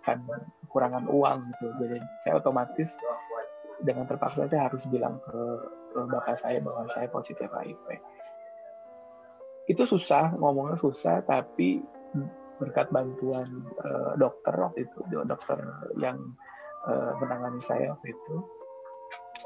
akan 0.00 0.18
kekurangan 0.64 1.04
uang 1.10 1.50
gitu. 1.52 1.66
Jadi 1.82 1.98
saya 2.24 2.38
otomatis 2.38 2.88
dengan 3.84 4.08
terpaksa 4.08 4.48
saya 4.48 4.72
harus 4.72 4.88
bilang 4.88 5.20
ke, 5.20 5.36
ke 5.92 6.00
bapak 6.08 6.40
saya 6.40 6.64
bahwa 6.64 6.88
saya 6.88 7.12
positif 7.12 7.44
HIV 7.52 8.00
itu 9.66 9.82
susah 9.82 10.34
ngomongnya 10.38 10.78
susah 10.78 11.22
tapi 11.26 11.82
berkat 12.56 12.88
bantuan 12.88 13.66
uh, 13.84 14.16
dokter 14.16 14.54
waktu 14.56 14.88
itu 14.88 14.98
dokter 15.26 15.60
yang 16.00 16.16
uh, 16.88 17.12
menangani 17.20 17.60
saya 17.60 17.92
waktu 17.92 18.14
itu 18.14 18.34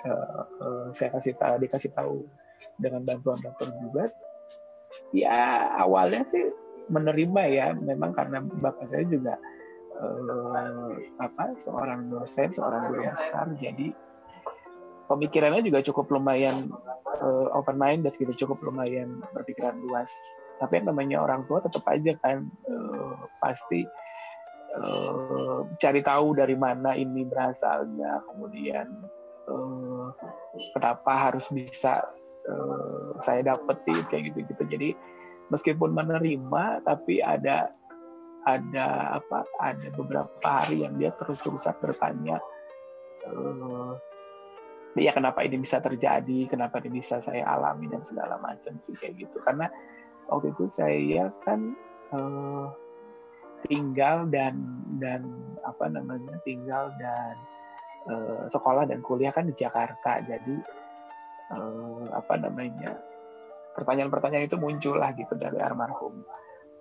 uh, 0.07 0.45
uh, 0.62 0.87
saya 0.95 1.11
kasih 1.19 1.35
tahu 1.37 1.55
dikasih 1.61 1.91
tahu 1.93 2.25
dengan 2.79 3.05
bantuan 3.05 3.41
dokter 3.43 3.69
juga. 3.83 4.05
Ya 5.15 5.71
awalnya 5.79 6.27
sih 6.31 6.50
menerima 6.91 7.43
ya 7.50 7.67
memang 7.79 8.11
karena 8.15 8.43
bapak 8.43 8.91
saya 8.91 9.07
juga 9.07 9.39
uh, 9.95 10.91
apa 11.23 11.55
seorang 11.62 12.11
dosen 12.11 12.50
seorang 12.50 12.91
guru 12.91 13.07
besar 13.07 13.47
jadi 13.55 13.95
pemikirannya 15.07 15.62
juga 15.62 15.87
cukup 15.87 16.11
lumayan 16.11 16.71
uh, 17.21 17.47
open 17.55 17.77
minded 17.77 18.17
gitu 18.17 18.47
cukup 18.47 18.61
lumayan 18.65 19.21
berpikiran 19.37 19.77
luas. 19.85 20.11
Tapi 20.61 20.81
yang 20.81 20.93
namanya 20.93 21.25
orang 21.25 21.49
tua 21.49 21.65
tetap 21.65 21.85
aja 21.89 22.12
kan 22.21 22.49
uh, 22.69 23.17
pasti 23.41 23.85
uh, 24.77 25.65
cari 25.81 26.00
tahu 26.05 26.37
dari 26.37 26.55
mana 26.55 26.95
ini 26.95 27.25
berasalnya 27.25 28.21
kemudian 28.29 28.87
uh, 29.49 30.12
kenapa 30.77 31.31
harus 31.31 31.49
bisa 31.49 32.05
uh, 32.47 33.17
saya 33.25 33.45
dapetin 33.55 34.05
kayak 34.09 34.33
gitu 34.33 34.39
gitu 34.53 34.62
jadi 34.69 34.89
meskipun 35.50 35.91
menerima 35.91 36.85
tapi 36.87 37.21
ada 37.21 37.75
ada 38.49 39.21
apa 39.21 39.45
ada 39.61 39.89
beberapa 39.93 40.41
hari 40.45 40.87
yang 40.87 40.97
dia 40.97 41.12
terus 41.21 41.45
terusan 41.45 41.77
bertanya 41.77 42.41
uh, 43.29 44.00
ya 44.99 45.14
kenapa 45.14 45.47
ini 45.47 45.62
bisa 45.62 45.78
terjadi, 45.78 46.50
kenapa 46.50 46.82
ini 46.82 46.99
bisa 46.99 47.23
saya 47.23 47.47
alami 47.47 47.87
dan 47.87 48.02
segala 48.02 48.40
macam 48.42 48.75
sih 48.82 48.94
kayak 48.99 49.23
gitu. 49.23 49.38
Karena 49.42 49.70
waktu 50.26 50.50
itu 50.50 50.66
saya 50.66 51.30
kan 51.47 51.75
uh, 52.11 52.66
tinggal 53.66 54.26
dan 54.32 54.56
dan 54.99 55.26
apa 55.62 55.87
namanya 55.92 56.35
tinggal 56.42 56.90
dan 56.99 57.35
uh, 58.11 58.42
sekolah 58.50 58.88
dan 58.88 59.04
kuliah 59.04 59.30
kan 59.30 59.47
di 59.47 59.54
Jakarta. 59.54 60.18
Jadi 60.26 60.59
uh, 61.54 62.11
apa 62.11 62.35
namanya 62.40 62.99
pertanyaan-pertanyaan 63.78 64.50
itu 64.50 64.59
muncul 64.59 64.99
lah 64.99 65.14
gitu 65.14 65.38
dari 65.38 65.62
almarhum 65.62 66.26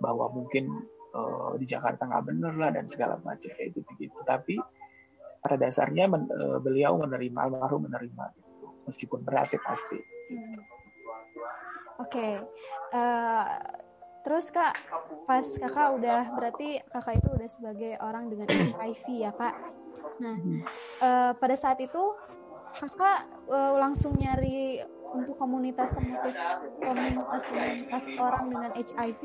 bahwa 0.02 0.32
mungkin 0.34 0.66
uh, 1.14 1.54
di 1.62 1.70
Jakarta 1.70 2.10
nggak 2.10 2.26
bener 2.26 2.54
lah 2.58 2.70
dan 2.74 2.90
segala 2.90 3.22
macam 3.22 3.54
kayak 3.54 3.78
gitu-gitu. 3.78 4.18
Tapi 4.26 4.58
pada 5.40 5.56
dasarnya 5.56 6.06
men, 6.12 6.28
uh, 6.28 6.60
beliau 6.60 7.00
menerima 7.00 7.40
almarhum 7.48 7.88
menerima 7.88 8.24
gitu. 8.36 8.68
Meskipun 8.88 9.20
berat 9.24 9.52
sih 9.52 9.62
pasti. 9.62 10.00
Hmm. 10.30 10.56
oke. 12.00 12.12
Okay. 12.12 12.34
uh, 12.38 12.98
eh, 12.98 13.46
terus 14.20 14.52
kak 14.52 14.76
pas 15.26 15.48
kakak 15.48 15.96
udah 15.96 16.22
berarti 16.36 16.84
kakak 16.92 17.18
itu 17.18 17.30
udah 17.34 17.50
sebagai 17.50 17.92
orang 18.04 18.28
dengan 18.28 18.48
HIV 18.52 19.06
ya 19.16 19.32
kak? 19.32 19.56
Nah 20.20 20.38
uh, 21.02 21.32
pada 21.40 21.56
saat 21.56 21.80
itu 21.80 22.04
kakak 22.78 23.26
uh, 23.50 23.80
langsung 23.80 24.14
nyari 24.20 24.84
untuk 25.10 25.42
komunitas 25.42 25.90
komunitas 25.90 26.38
komunitas 26.78 27.44
komunitas 27.50 28.04
orang 28.22 28.46
dengan 28.54 28.72
HIV 28.78 29.22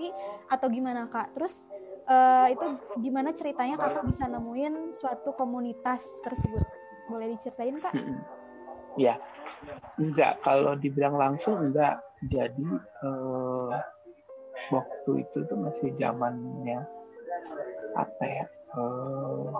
atau 0.49 0.66
gimana 0.71 1.11
kak? 1.11 1.35
Terus 1.37 1.68
uh, 2.08 2.46
itu 2.52 2.66
gimana 3.00 3.32
ceritanya 3.32 3.76
kakak 3.80 4.04
bisa 4.08 4.28
nemuin 4.28 4.92
suatu 4.92 5.32
komunitas 5.37 6.04
tersebut? 6.25 6.64
Boleh 7.08 7.37
diceritain 7.37 7.76
kak? 7.80 7.92
Ya, 8.96 9.20
enggak. 10.00 10.40
Kalau 10.44 10.76
dibilang 10.78 11.16
langsung 11.16 11.61
enggak. 11.61 12.00
Jadi 12.25 12.64
uh, 13.04 13.68
waktu 14.73 15.11
itu 15.28 15.38
tuh 15.44 15.58
masih 15.61 15.92
zamannya 16.00 16.80
apa 17.92 18.25
ya? 18.25 18.46
Uh, 18.75 19.52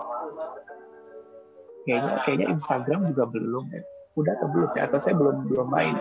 kayaknya 1.85 2.13
kayaknya 2.25 2.47
Instagram 2.57 2.99
juga 3.13 3.23
belum 3.29 3.65
ya. 3.69 3.83
Udah 4.17 4.33
atau 4.39 4.47
belum 4.49 4.69
ya? 4.73 4.89
Atau 4.89 4.99
saya 5.03 5.13
belum 5.13 5.45
belum 5.51 5.67
main. 5.69 5.95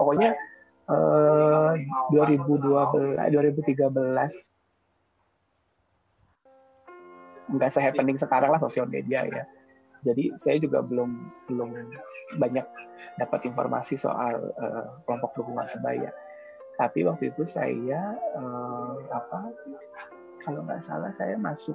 Pokoknya 0.00 0.32
uh, 0.88 1.76
2012 2.16 3.20
2013 3.20 4.57
nggak 7.48 7.72
se-happening 7.72 8.20
sekarang 8.20 8.52
lah 8.52 8.60
sosial 8.60 8.84
media 8.88 9.24
ya. 9.24 9.44
jadi 10.06 10.30
saya 10.38 10.62
juga 10.62 10.78
belum 10.84 11.10
belum 11.50 11.70
banyak 12.38 12.66
dapat 13.18 13.48
informasi 13.48 13.96
soal 13.96 14.52
uh, 14.60 14.86
kelompok 15.08 15.32
dukungan 15.38 15.66
sebaya. 15.70 16.10
Tapi 16.78 17.02
waktu 17.08 17.34
itu 17.34 17.42
saya 17.48 18.14
uh, 18.38 18.94
apa 19.10 19.50
kalau 20.44 20.62
nggak 20.62 20.84
salah 20.84 21.10
saya 21.18 21.34
masuk 21.34 21.74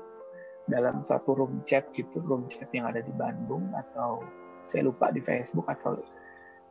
dalam 0.72 1.04
satu 1.04 1.36
room 1.36 1.60
chat 1.68 1.84
gitu, 1.92 2.24
room 2.24 2.48
chat 2.48 2.72
yang 2.72 2.88
ada 2.88 3.04
di 3.04 3.12
Bandung 3.12 3.68
atau 3.76 4.24
saya 4.72 4.88
lupa 4.88 5.12
di 5.12 5.20
Facebook 5.20 5.68
atau 5.68 6.00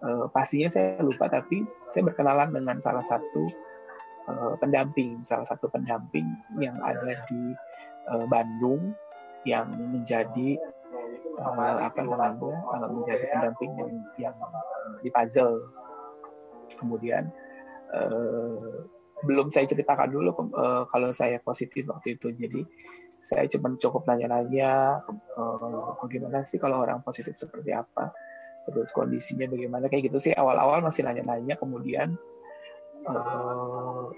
uh, 0.00 0.24
pastinya 0.32 0.72
saya 0.72 0.96
lupa 1.04 1.28
tapi 1.28 1.68
saya 1.92 2.08
berkenalan 2.08 2.56
dengan 2.56 2.80
salah 2.80 3.04
satu 3.04 3.44
uh, 4.32 4.56
pendamping, 4.56 5.20
salah 5.20 5.44
satu 5.44 5.68
pendamping 5.68 6.24
yang 6.56 6.80
ada 6.80 7.20
di 7.28 7.52
uh, 8.08 8.26
Bandung 8.26 8.94
yang 9.42 9.70
menjadi 9.74 10.58
uh, 11.38 11.78
apa 11.82 11.98
namanya 12.02 12.38
uh, 12.38 12.90
menjadi 12.90 13.24
pendamping 13.34 13.72
yang, 13.78 13.92
yang 14.30 14.36
di 15.02 15.10
puzzle. 15.10 15.66
Kemudian 16.78 17.30
uh, 17.92 18.86
belum 19.22 19.54
saya 19.54 19.70
ceritakan 19.70 20.10
dulu 20.10 20.30
uh, 20.54 20.86
kalau 20.90 21.10
saya 21.14 21.38
positif 21.42 21.86
waktu 21.86 22.18
itu. 22.18 22.34
Jadi 22.34 22.62
saya 23.22 23.46
cuma 23.46 23.78
cukup 23.78 24.02
nanya-nanya 24.10 24.98
bagaimana 26.02 26.42
sih 26.42 26.58
kalau 26.58 26.82
orang 26.82 27.06
positif 27.06 27.38
seperti 27.38 27.70
apa, 27.70 28.10
terus 28.66 28.90
kondisinya 28.90 29.46
bagaimana 29.46 29.86
kayak 29.86 30.10
gitu 30.10 30.18
sih. 30.18 30.34
Awal-awal 30.34 30.82
masih 30.82 31.06
nanya-nanya, 31.06 31.54
kemudian 31.54 32.18
uh, 33.06 34.10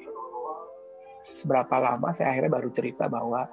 seberapa 1.21 1.77
lama 1.81 2.17
saya 2.17 2.33
akhirnya 2.33 2.53
baru 2.53 2.73
cerita 2.73 3.05
bahwa 3.09 3.45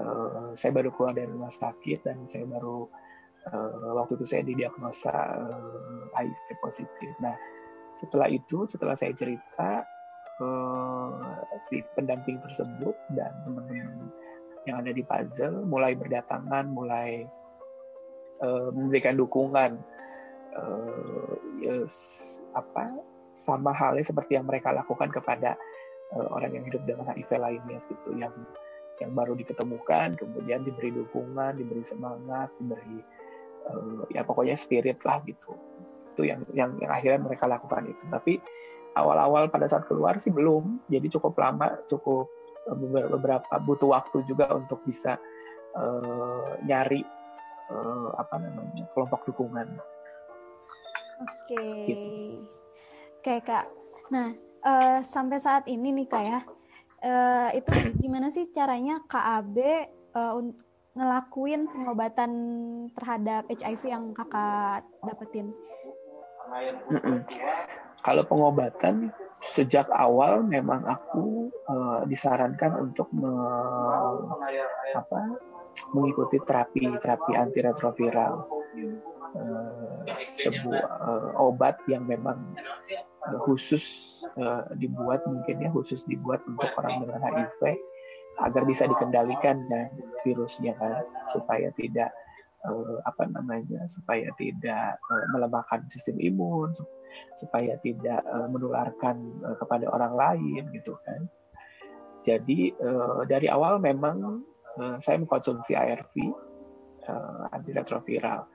uh, 0.00 0.52
saya 0.56 0.72
baru 0.72 0.94
keluar 0.94 1.12
dari 1.12 1.28
rumah 1.28 1.52
sakit 1.52 2.06
dan 2.06 2.24
saya 2.24 2.48
baru 2.48 2.86
uh, 3.52 3.92
waktu 3.98 4.16
itu 4.20 4.26
saya 4.28 4.42
didiagnosa 4.46 5.12
uh, 5.12 6.04
HIV 6.16 6.48
positif. 6.62 7.12
Nah 7.20 7.34
setelah 7.98 8.28
itu, 8.30 8.64
setelah 8.66 8.96
saya 8.96 9.12
cerita 9.12 9.84
uh, 10.40 11.38
si 11.68 11.84
pendamping 11.94 12.40
tersebut 12.42 12.96
dan 13.14 13.30
teman-teman 13.46 14.10
yang 14.66 14.78
ada 14.82 14.90
di 14.94 15.02
puzzle 15.02 15.66
mulai 15.66 15.94
berdatangan, 15.98 16.70
mulai 16.70 17.26
uh, 18.42 18.70
memberikan 18.74 19.18
dukungan 19.18 19.78
uh, 20.54 21.34
yes, 21.62 21.94
apa 22.54 22.90
sama 23.34 23.74
halnya 23.74 24.06
seperti 24.06 24.38
yang 24.38 24.46
mereka 24.46 24.70
lakukan 24.70 25.10
kepada 25.10 25.58
uh, 26.14 26.28
orang 26.30 26.54
yang 26.54 26.64
hidup 26.68 26.82
dengan 26.86 27.10
HIV 27.10 27.30
lainnya 27.38 27.78
gitu 27.90 28.14
yang 28.18 28.32
yang 29.02 29.12
baru 29.12 29.34
diketemukan 29.34 30.14
kemudian 30.16 30.62
diberi 30.62 30.94
dukungan 30.94 31.58
diberi 31.58 31.82
semangat 31.82 32.48
diberi 32.62 33.02
uh, 33.68 34.06
ya 34.14 34.22
pokoknya 34.22 34.54
spirit 34.54 35.02
lah 35.02 35.18
gitu 35.26 35.58
itu 36.12 36.22
yang 36.28 36.44
yang 36.52 36.70
yang 36.78 36.92
akhirnya 36.92 37.20
mereka 37.24 37.48
lakukan 37.48 37.88
itu 37.88 38.04
tapi 38.12 38.38
awal-awal 38.92 39.48
pada 39.48 39.66
saat 39.68 39.88
keluar 39.88 40.20
sih 40.20 40.28
belum 40.28 40.84
jadi 40.92 41.08
cukup 41.08 41.32
lama 41.40 41.80
cukup 41.88 42.28
eh, 42.68 42.76
beberapa 43.08 43.54
butuh 43.64 43.96
waktu 43.96 44.20
juga 44.28 44.52
untuk 44.52 44.84
bisa 44.84 45.16
uh, 45.72 46.60
nyari 46.68 47.00
uh, 47.72 48.12
apa 48.20 48.36
namanya 48.36 48.84
kelompok 48.92 49.24
dukungan. 49.32 49.80
Oke, 51.22 51.54
okay. 51.54 51.78
gitu. 51.88 52.08
oke 53.22 53.34
kak. 53.46 53.64
Nah 54.12 54.36
uh, 54.66 54.98
sampai 55.06 55.38
saat 55.40 55.64
ini 55.70 55.88
nih 55.94 56.06
kak 56.10 56.24
ya, 56.24 56.40
uh, 57.02 57.50
itu 57.52 57.74
gimana 57.98 58.30
sih 58.30 58.48
caranya 58.54 59.02
KAB 59.10 59.56
uh, 60.14 60.38
ngelakuin 60.92 61.68
pengobatan 61.68 62.32
terhadap 62.94 63.48
HIV 63.48 63.82
yang 63.88 64.04
kakak 64.12 64.86
dapetin? 65.02 65.50
Kalau 68.02 68.26
pengobatan 68.26 69.14
sejak 69.40 69.86
awal 69.94 70.42
memang 70.42 70.82
aku 70.84 71.48
uh, 71.70 72.02
disarankan 72.04 72.90
untuk 72.90 73.08
me, 73.14 73.30
apa, 74.92 75.38
mengikuti 75.94 76.36
terapi 76.42 76.92
terapi 76.98 77.32
antiretroviral 77.38 78.44
uh, 79.38 80.02
sebuah 80.42 80.84
uh, 81.00 81.30
obat 81.40 81.78
yang 81.88 82.04
memang 82.04 82.52
khusus 83.46 83.84
uh, 84.34 84.66
dibuat 84.74 85.22
mungkin 85.30 85.62
ya 85.62 85.70
khusus 85.70 86.02
dibuat 86.10 86.42
untuk 86.50 86.66
orang 86.78 87.06
dengan 87.06 87.22
HIV 87.22 87.78
agar 88.42 88.62
bisa 88.66 88.88
dikendalikan 88.88 89.62
dan 89.70 89.92
virusnya 90.26 90.74
kan 90.80 91.04
supaya 91.30 91.70
tidak 91.78 92.10
uh, 92.66 92.98
apa 93.06 93.28
namanya 93.30 93.86
supaya 93.86 94.26
tidak 94.40 94.98
uh, 95.12 95.26
melemahkan 95.30 95.86
sistem 95.92 96.18
imun 96.18 96.74
supaya 97.36 97.78
tidak 97.84 98.24
uh, 98.26 98.48
menularkan 98.48 99.20
uh, 99.44 99.56
kepada 99.60 99.86
orang 99.92 100.16
lain 100.16 100.62
gitu 100.72 100.96
kan. 101.06 101.28
Jadi 102.22 102.74
uh, 102.78 103.26
dari 103.26 103.50
awal 103.50 103.82
memang 103.82 104.42
uh, 104.78 104.96
saya 105.02 105.18
mengkonsumsi 105.20 105.74
ARV 105.74 106.14
uh, 107.10 107.50
antiretroviral. 107.52 108.46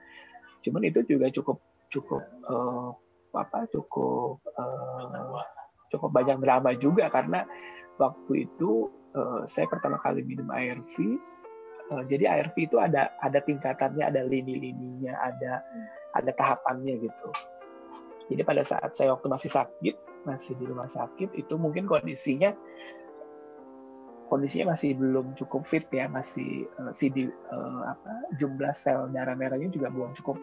Cuman 0.64 0.82
itu 0.84 1.04
juga 1.06 1.30
cukup 1.30 1.60
cukup 1.88 2.22
uh, 2.48 2.90
apa 3.34 3.68
cukup 3.72 4.40
uh, 4.56 5.42
cukup 5.92 6.10
banyak 6.12 6.40
drama 6.40 6.72
juga 6.76 7.08
karena 7.12 7.44
waktu 8.00 8.48
itu 8.48 8.88
uh, 9.16 9.44
saya 9.44 9.68
pertama 9.68 10.00
kali 10.00 10.24
minum 10.24 10.48
ARV 10.48 10.96
uh, 11.92 12.02
jadi 12.08 12.28
ARV 12.28 12.56
itu 12.56 12.76
ada 12.80 13.12
ada 13.20 13.40
tingkatannya 13.42 14.04
ada 14.04 14.24
lini-lininya 14.24 15.16
ada 15.18 15.64
ada 16.16 16.30
tahapannya 16.32 17.04
gitu. 17.04 17.28
Jadi 18.28 18.42
pada 18.44 18.60
saat 18.64 18.92
saya 18.92 19.16
waktu 19.16 19.28
masih 19.28 19.50
sakit, 19.52 19.96
masih 20.28 20.52
di 20.60 20.64
rumah 20.68 20.88
sakit, 20.88 21.32
itu 21.36 21.54
mungkin 21.56 21.88
kondisinya 21.88 22.52
kondisinya 24.28 24.76
masih 24.76 24.92
belum 24.92 25.32
cukup 25.32 25.64
fit 25.64 25.88
ya, 25.88 26.04
masih 26.12 26.68
uh, 26.76 26.92
CD 26.92 27.32
uh, 27.48 27.82
apa 27.88 28.36
jumlah 28.36 28.72
sel 28.76 29.08
darah 29.16 29.32
merahnya 29.32 29.72
juga 29.72 29.88
belum 29.88 30.12
cukup 30.12 30.36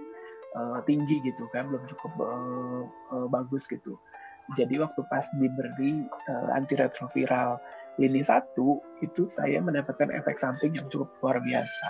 uh, 0.56 0.80
tinggi 0.88 1.22
gitu 1.22 1.46
kan, 1.52 1.68
belum 1.70 1.84
cukup 1.86 2.14
uh, 2.20 2.84
uh, 3.14 3.28
bagus 3.30 3.68
gitu. 3.68 4.00
Jadi 4.54 4.78
waktu 4.78 5.02
pas 5.10 5.26
diberi 5.42 6.06
uh, 6.30 6.50
antiretroviral 6.54 7.58
lini 7.98 8.22
satu 8.22 8.84
itu 9.02 9.26
saya 9.26 9.58
mendapatkan 9.64 10.12
efek 10.12 10.38
samping 10.38 10.76
yang 10.76 10.88
cukup 10.92 11.10
luar 11.24 11.38
biasa. 11.42 11.88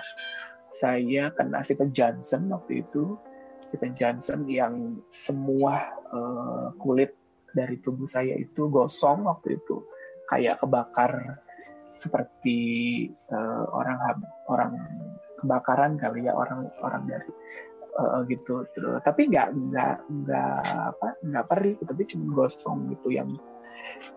Saya 0.71 1.31
kena 1.35 1.63
Stephen 1.63 1.91
Johnson 1.91 2.51
waktu 2.51 2.83
itu 2.83 3.19
Stephen 3.67 3.97
Johnson 3.97 4.47
yang 4.47 5.03
semua 5.11 5.91
uh, 6.13 6.71
kulit 6.79 7.17
dari 7.51 7.79
tubuh 7.79 8.07
saya 8.07 8.35
itu 8.35 8.67
gosong 8.67 9.25
waktu 9.25 9.57
itu 9.57 9.83
kayak 10.31 10.59
kebakar 10.61 11.39
seperti 11.99 12.59
uh, 13.31 13.65
orang 13.71 13.97
orang 14.51 14.71
kebakaran 15.39 15.95
kali 15.95 16.27
ya 16.27 16.35
orang 16.35 16.67
orang 16.83 17.03
dari 17.07 17.31
uh, 17.99 18.21
gitu. 18.27 18.67
Terus 18.75 19.01
tapi 19.01 19.31
nggak 19.31 19.47
nggak 19.55 19.95
nggak 20.05 20.59
apa 20.95 21.07
nggak 21.23 21.45
perih 21.47 21.75
tapi 21.81 22.01
cuma 22.07 22.25
gosong 22.45 22.91
gitu 22.91 23.11
yang 23.15 23.31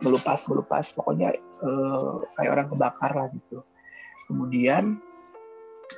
melupas 0.03 0.49
melupas 0.49 0.91
pokoknya 0.97 1.37
uh, 1.63 2.25
kayak 2.37 2.51
orang 2.59 2.69
kebakar 2.69 3.13
lah 3.15 3.29
gitu. 3.33 3.63
Kemudian 4.29 5.01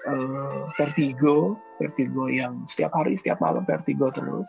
uh, 0.06 0.70
vertigo, 0.78 1.58
vertigo 1.82 2.30
yang 2.30 2.62
setiap 2.70 2.94
hari, 2.94 3.18
setiap 3.18 3.42
malam 3.42 3.66
vertigo 3.66 4.12
terus. 4.14 4.46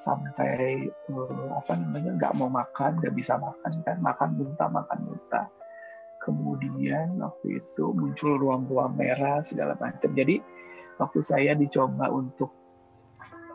Sampai 0.00 0.88
uh, 1.12 1.48
apa 1.60 1.76
namanya 1.76 2.16
nggak 2.16 2.34
mau 2.40 2.48
makan, 2.48 3.02
nggak 3.02 3.14
bisa 3.18 3.36
makan 3.36 3.72
kan, 3.84 3.96
makan 4.00 4.30
muntah, 4.38 4.68
makan 4.70 4.98
muntah. 5.04 5.46
Kemudian 6.20 7.16
waktu 7.20 7.64
itu 7.64 7.84
muncul 7.96 8.36
ruam-ruam 8.36 8.92
merah 8.96 9.40
segala 9.44 9.76
macam. 9.80 10.12
Jadi 10.12 10.40
waktu 11.00 11.24
saya 11.24 11.56
dicoba 11.56 12.12
untuk 12.12 12.52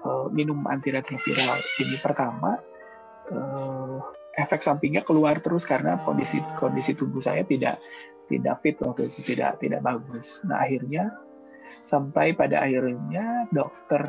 uh, 0.02 0.28
minum 0.34 0.66
antiretroviral 0.66 1.62
ini 1.78 2.02
pertama, 2.02 2.58
uh, 3.30 4.02
efek 4.34 4.66
sampingnya 4.66 5.06
keluar 5.06 5.38
terus 5.40 5.64
karena 5.64 6.02
kondisi 6.02 6.42
kondisi 6.58 6.98
tubuh 6.98 7.22
saya 7.22 7.46
tidak 7.46 7.78
tidak 8.26 8.58
fit 8.66 8.82
waktu 8.82 9.14
itu 9.14 9.38
tidak 9.38 9.62
tidak 9.62 9.86
bagus. 9.86 10.42
Nah 10.50 10.66
akhirnya 10.66 11.14
sampai 11.86 12.34
pada 12.34 12.66
akhirnya 12.66 13.46
dokter 13.54 14.02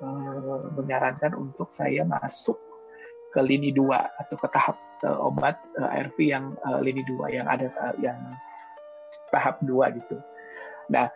uh, 0.00 0.64
menyarankan 0.72 1.36
untuk 1.36 1.68
saya 1.76 2.02
masuk 2.08 2.56
ke 3.30 3.40
lini 3.44 3.70
dua 3.70 4.10
atau 4.18 4.34
ke 4.40 4.48
tahap 4.50 4.76
uh, 5.06 5.28
obat 5.28 5.60
uh, 5.78 5.92
ARV 5.92 6.16
yang 6.18 6.56
uh, 6.66 6.80
lini 6.82 7.04
dua 7.06 7.30
yang 7.30 7.46
ada 7.46 7.70
uh, 7.78 7.94
yang 8.00 8.18
tahap 9.30 9.62
dua 9.62 9.92
gitu. 9.94 10.18
Nah 10.90 11.06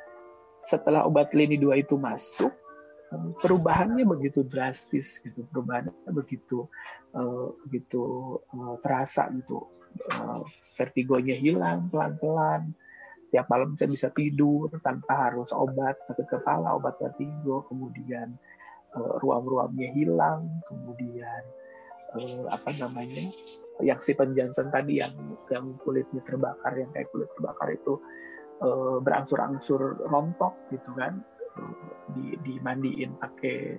setelah 0.64 1.04
obat 1.04 1.36
lini 1.36 1.60
dua 1.60 1.78
itu 1.78 2.00
masuk 2.00 2.52
perubahannya 3.38 4.02
begitu 4.08 4.42
drastis 4.46 5.22
gitu 5.22 5.46
perubahannya 5.52 5.92
begitu 6.10 6.66
uh, 7.14 7.54
begitu 7.66 8.02
uh, 8.54 8.76
terasa 8.82 9.30
gitu. 9.34 9.70
Uh, 10.10 10.42
vertigonya 10.74 11.38
hilang 11.38 11.86
pelan-pelan. 11.88 12.74
Setiap 13.30 13.46
malam 13.50 13.74
saya 13.74 13.90
bisa 13.90 14.08
tidur 14.14 14.70
tanpa 14.82 15.30
harus 15.30 15.50
obat 15.50 15.98
sakit 16.06 16.26
kepala 16.30 16.78
obat 16.78 16.98
vertigo 17.02 17.66
kemudian 17.66 18.34
uh, 18.94 19.18
ruam-ruamnya 19.22 19.90
hilang 19.90 20.46
kemudian 20.70 21.42
uh, 22.14 22.46
apa 22.54 22.70
namanya 22.78 23.26
yang 23.82 23.98
si 23.98 24.14
penjansen 24.14 24.70
tadi 24.70 25.02
yang 25.02 25.14
yang 25.50 25.74
kulitnya 25.82 26.22
terbakar 26.22 26.78
yang 26.78 26.90
kayak 26.94 27.10
kulit 27.10 27.26
terbakar 27.34 27.74
itu 27.74 27.98
uh, 28.62 28.98
berangsur-angsur 29.02 30.04
rontok 30.10 30.54
gitu 30.70 30.94
kan 30.94 31.22
di 32.18 32.34
dimandiin 32.42 33.14
pakai 33.18 33.78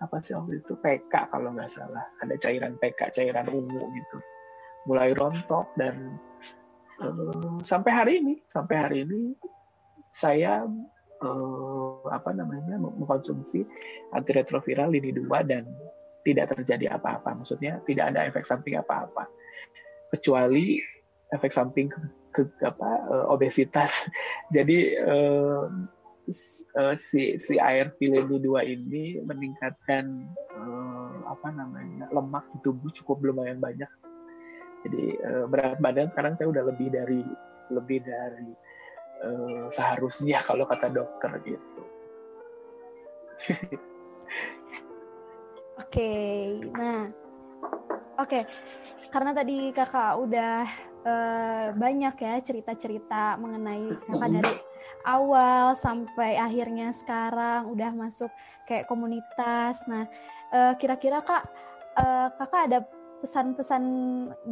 apa 0.00 0.22
sih 0.24 0.32
waktu 0.32 0.64
itu 0.64 0.72
PK 0.78 1.28
kalau 1.28 1.52
nggak 1.52 1.68
salah 1.68 2.06
ada 2.24 2.34
cairan 2.40 2.80
PK 2.80 3.12
cairan 3.12 3.48
ungu 3.50 3.82
gitu 3.92 4.18
mulai 4.88 5.12
rontok 5.12 5.68
dan 5.76 6.16
uh, 7.04 7.60
sampai 7.60 7.92
hari 7.92 8.12
ini 8.24 8.34
sampai 8.48 8.76
hari 8.78 8.98
ini 9.04 9.36
saya 10.14 10.64
uh, 11.22 12.02
apa 12.08 12.30
namanya 12.32 12.78
mengkonsumsi 12.80 13.66
antiretroviral 14.14 14.90
lini 14.94 15.12
2 15.12 15.28
dan 15.50 15.68
tidak 16.26 16.52
terjadi 16.56 16.98
apa-apa. 16.98 17.40
Maksudnya 17.40 17.80
tidak 17.88 18.14
ada 18.14 18.28
efek 18.28 18.44
samping 18.44 18.76
apa-apa. 18.76 19.28
Kecuali 20.12 20.80
efek 21.32 21.52
samping 21.52 21.92
ke, 22.32 22.48
apa 22.64 22.90
uh, 23.08 23.26
obesitas. 23.32 24.08
Jadi 24.54 24.96
uh, 25.00 25.68
uh, 26.76 26.94
si 26.96 27.36
si 27.40 27.56
air 27.56 27.94
pileni 27.96 28.38
dua 28.40 28.64
ini 28.64 29.20
meningkatkan 29.24 30.28
uh, 30.54 31.12
apa 31.28 31.48
namanya 31.52 32.08
lemak 32.12 32.44
di 32.52 32.58
tubuh 32.64 32.90
cukup 32.92 33.20
lumayan 33.24 33.60
banyak. 33.60 33.88
Jadi 34.86 35.18
uh, 35.24 35.44
berat 35.50 35.80
badan 35.82 36.08
sekarang 36.14 36.38
saya 36.38 36.48
udah 36.54 36.64
lebih 36.70 36.88
dari 36.92 37.20
lebih 37.68 38.00
dari 38.04 38.50
uh, 39.26 39.66
seharusnya 39.72 40.40
kalau 40.44 40.64
kata 40.68 40.88
dokter 40.92 41.32
gitu. 41.44 41.82
Oke, 45.78 45.94
okay, 45.94 46.58
nah, 46.74 47.06
oke, 48.18 48.28
okay. 48.28 48.42
karena 49.14 49.30
tadi 49.30 49.70
kakak 49.70 50.18
udah 50.18 50.66
uh, 51.06 51.66
banyak 51.78 52.14
ya 52.18 52.34
cerita-cerita 52.42 53.38
mengenai 53.38 53.94
kakak 54.10 54.30
dari 54.42 54.54
awal 55.06 55.78
sampai 55.78 56.34
akhirnya 56.34 56.90
sekarang 56.90 57.70
udah 57.70 57.94
masuk 57.94 58.30
kayak 58.66 58.90
komunitas. 58.90 59.86
Nah, 59.86 60.10
uh, 60.50 60.74
kira-kira 60.76 61.22
kak, 61.22 61.46
uh, 61.96 62.28
kakak 62.34 62.62
ada 62.68 62.78
pesan-pesan 63.18 63.82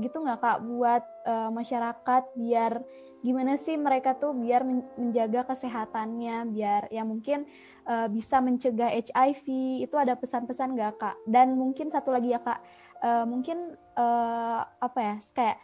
gitu 0.03 0.27
nggak 0.27 0.43
kak 0.43 0.59
buat 0.67 1.03
uh, 1.23 1.55
masyarakat 1.55 2.23
biar 2.35 2.83
gimana 3.23 3.55
sih 3.55 3.79
mereka 3.79 4.19
tuh 4.19 4.35
biar 4.35 4.67
menjaga 4.99 5.55
kesehatannya, 5.55 6.51
biar 6.51 6.91
ya 6.91 7.07
mungkin 7.07 7.47
uh, 7.87 8.11
bisa 8.11 8.43
mencegah 8.43 8.91
HIV 8.91 9.47
itu 9.87 9.95
ada 9.95 10.19
pesan-pesan 10.19 10.75
nggak 10.75 10.99
kak 10.99 11.17
dan 11.31 11.55
mungkin 11.55 11.95
satu 11.95 12.11
lagi 12.11 12.35
ya 12.35 12.43
kak 12.43 12.59
uh, 13.03 13.25
mungkin 13.29 13.75
uh, 13.97 14.61
apa 14.81 14.99
ya 15.01 15.17
kayak 15.35 15.59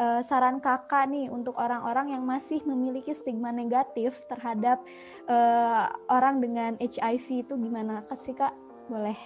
uh, 0.00 0.20
saran 0.24 0.62
kakak 0.62 1.08
nih 1.10 1.28
untuk 1.28 1.56
orang-orang 1.56 2.16
yang 2.16 2.24
masih 2.24 2.60
memiliki 2.64 3.12
stigma 3.12 3.52
negatif 3.52 4.20
terhadap 4.28 4.80
uh, 5.28 5.92
orang 6.08 6.40
dengan 6.40 6.76
HIV 6.80 7.48
itu 7.48 7.54
gimana? 7.56 8.04
Kak 8.06 8.18
sih 8.20 8.36
kak 8.36 8.54
boleh? 8.88 9.16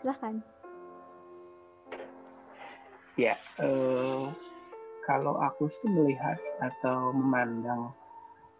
Silahkan. 0.00 0.42
Ya 3.18 3.36
uh, 3.60 4.30
kalau 5.04 5.36
aku 5.42 5.68
sih 5.68 5.88
melihat 5.90 6.38
atau 6.62 7.10
memandang 7.12 7.92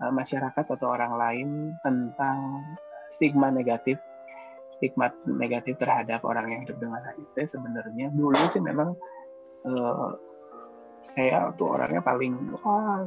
masyarakat 0.00 0.64
atau 0.64 0.96
orang 0.96 1.12
lain 1.20 1.48
tentang 1.84 2.64
stigma 3.12 3.52
negatif 3.52 4.00
stigma 4.80 5.12
negatif 5.28 5.76
terhadap 5.76 6.24
orang 6.24 6.48
yang 6.48 6.60
hidup 6.64 6.80
dengan 6.80 7.04
HIV 7.04 7.36
sebenarnya 7.44 8.08
dulu 8.16 8.40
sih 8.48 8.64
memang 8.64 8.96
uh, 9.68 10.16
saya 11.04 11.52
tuh 11.60 11.76
orangnya 11.76 12.00
paling 12.00 12.56
wah, 12.64 13.04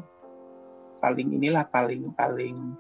paling 1.01 1.33
inilah 1.33 1.65
paling 1.73 2.13
paling 2.13 2.77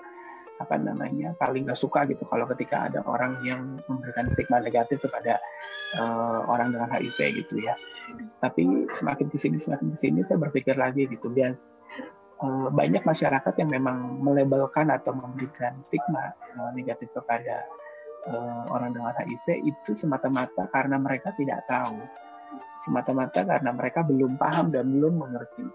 apa 0.61 0.77
namanya 0.77 1.33
paling 1.41 1.65
gak 1.65 1.81
suka 1.81 2.05
gitu 2.05 2.21
kalau 2.29 2.45
ketika 2.53 2.85
ada 2.85 3.01
orang 3.09 3.41
yang 3.41 3.81
memberikan 3.89 4.29
stigma 4.29 4.61
negatif 4.61 5.01
kepada 5.01 5.41
uh, 5.97 6.45
orang 6.45 6.69
dengan 6.69 6.93
HIV 6.93 7.43
gitu 7.43 7.65
ya. 7.65 7.73
Tapi 8.39 8.93
semakin 8.93 9.33
ke 9.33 9.41
sini 9.41 9.57
semakin 9.57 9.97
ke 9.97 9.97
sini 9.97 10.21
saya 10.21 10.37
berpikir 10.37 10.77
lagi 10.77 11.09
gitu 11.09 11.33
biar 11.33 11.57
Eh, 12.43 12.69
banyak 12.75 13.07
masyarakat 13.07 13.53
yang 13.55 13.71
memang 13.71 14.19
melabelkan 14.19 14.91
atau 14.91 15.15
memberikan 15.15 15.79
stigma 15.79 16.35
uh, 16.59 16.75
negatif 16.75 17.07
kepada 17.15 17.63
uh, 18.29 18.63
orang 18.71 18.95
dengan 18.95 19.13
HIV 19.15 19.67
itu 19.67 19.91
semata-mata 19.97 20.67
karena 20.71 20.99
mereka 20.99 21.31
tidak 21.35 21.63
tahu, 21.67 21.97
semata-mata 22.83 23.43
karena 23.43 23.71
mereka 23.71 24.03
belum 24.03 24.35
paham 24.39 24.71
dan 24.71 24.91
belum 24.91 25.19
mengerti 25.19 25.65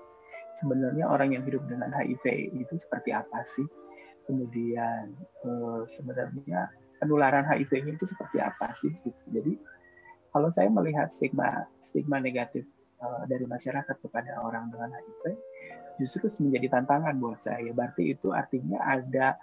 sebenarnya 0.59 1.07
orang 1.07 1.39
yang 1.39 1.47
hidup 1.47 1.63
dengan 1.71 1.95
HIV 1.95 2.51
itu 2.59 2.75
seperti 2.75 3.15
apa 3.15 3.47
sih, 3.47 3.67
kemudian 4.27 5.15
uh, 5.47 5.87
sebenarnya 5.87 6.67
penularan 6.99 7.47
HIV-nya 7.47 7.95
itu 7.95 8.11
seperti 8.11 8.43
apa 8.43 8.75
sih, 8.83 8.91
gitu. 9.07 9.23
jadi 9.31 9.55
kalau 10.35 10.51
saya 10.51 10.69
melihat 10.69 11.09
stigma 11.15 11.65
stigma 11.79 12.19
negatif 12.19 12.67
uh, 13.01 13.25
dari 13.31 13.47
masyarakat 13.47 13.97
kepada 14.03 14.43
orang 14.43 14.69
dengan 14.75 14.93
HIV 14.93 15.23
justru 15.99 16.31
menjadi 16.39 16.79
tantangan 16.79 17.19
buat 17.19 17.43
saya. 17.43 17.75
Berarti 17.75 18.15
itu 18.15 18.31
artinya 18.31 18.79
ada 18.87 19.35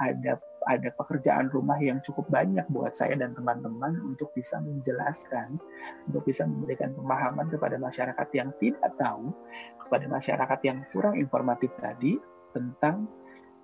ada 0.00 0.40
ada 0.68 0.92
pekerjaan 1.00 1.48
rumah 1.48 1.80
yang 1.80 1.98
cukup 2.04 2.28
banyak 2.28 2.62
buat 2.68 2.92
saya 2.92 3.16
dan 3.16 3.32
teman-teman 3.32 3.96
untuk 4.04 4.28
bisa 4.36 4.60
menjelaskan, 4.60 5.56
untuk 6.04 6.28
bisa 6.28 6.44
memberikan 6.44 6.92
pemahaman 6.92 7.48
kepada 7.48 7.80
masyarakat 7.80 8.28
yang 8.36 8.52
tidak 8.60 8.92
tahu, 9.00 9.32
kepada 9.80 10.04
masyarakat 10.12 10.60
yang 10.68 10.78
kurang 10.92 11.16
informatif 11.16 11.72
tadi 11.80 12.20
tentang 12.52 13.08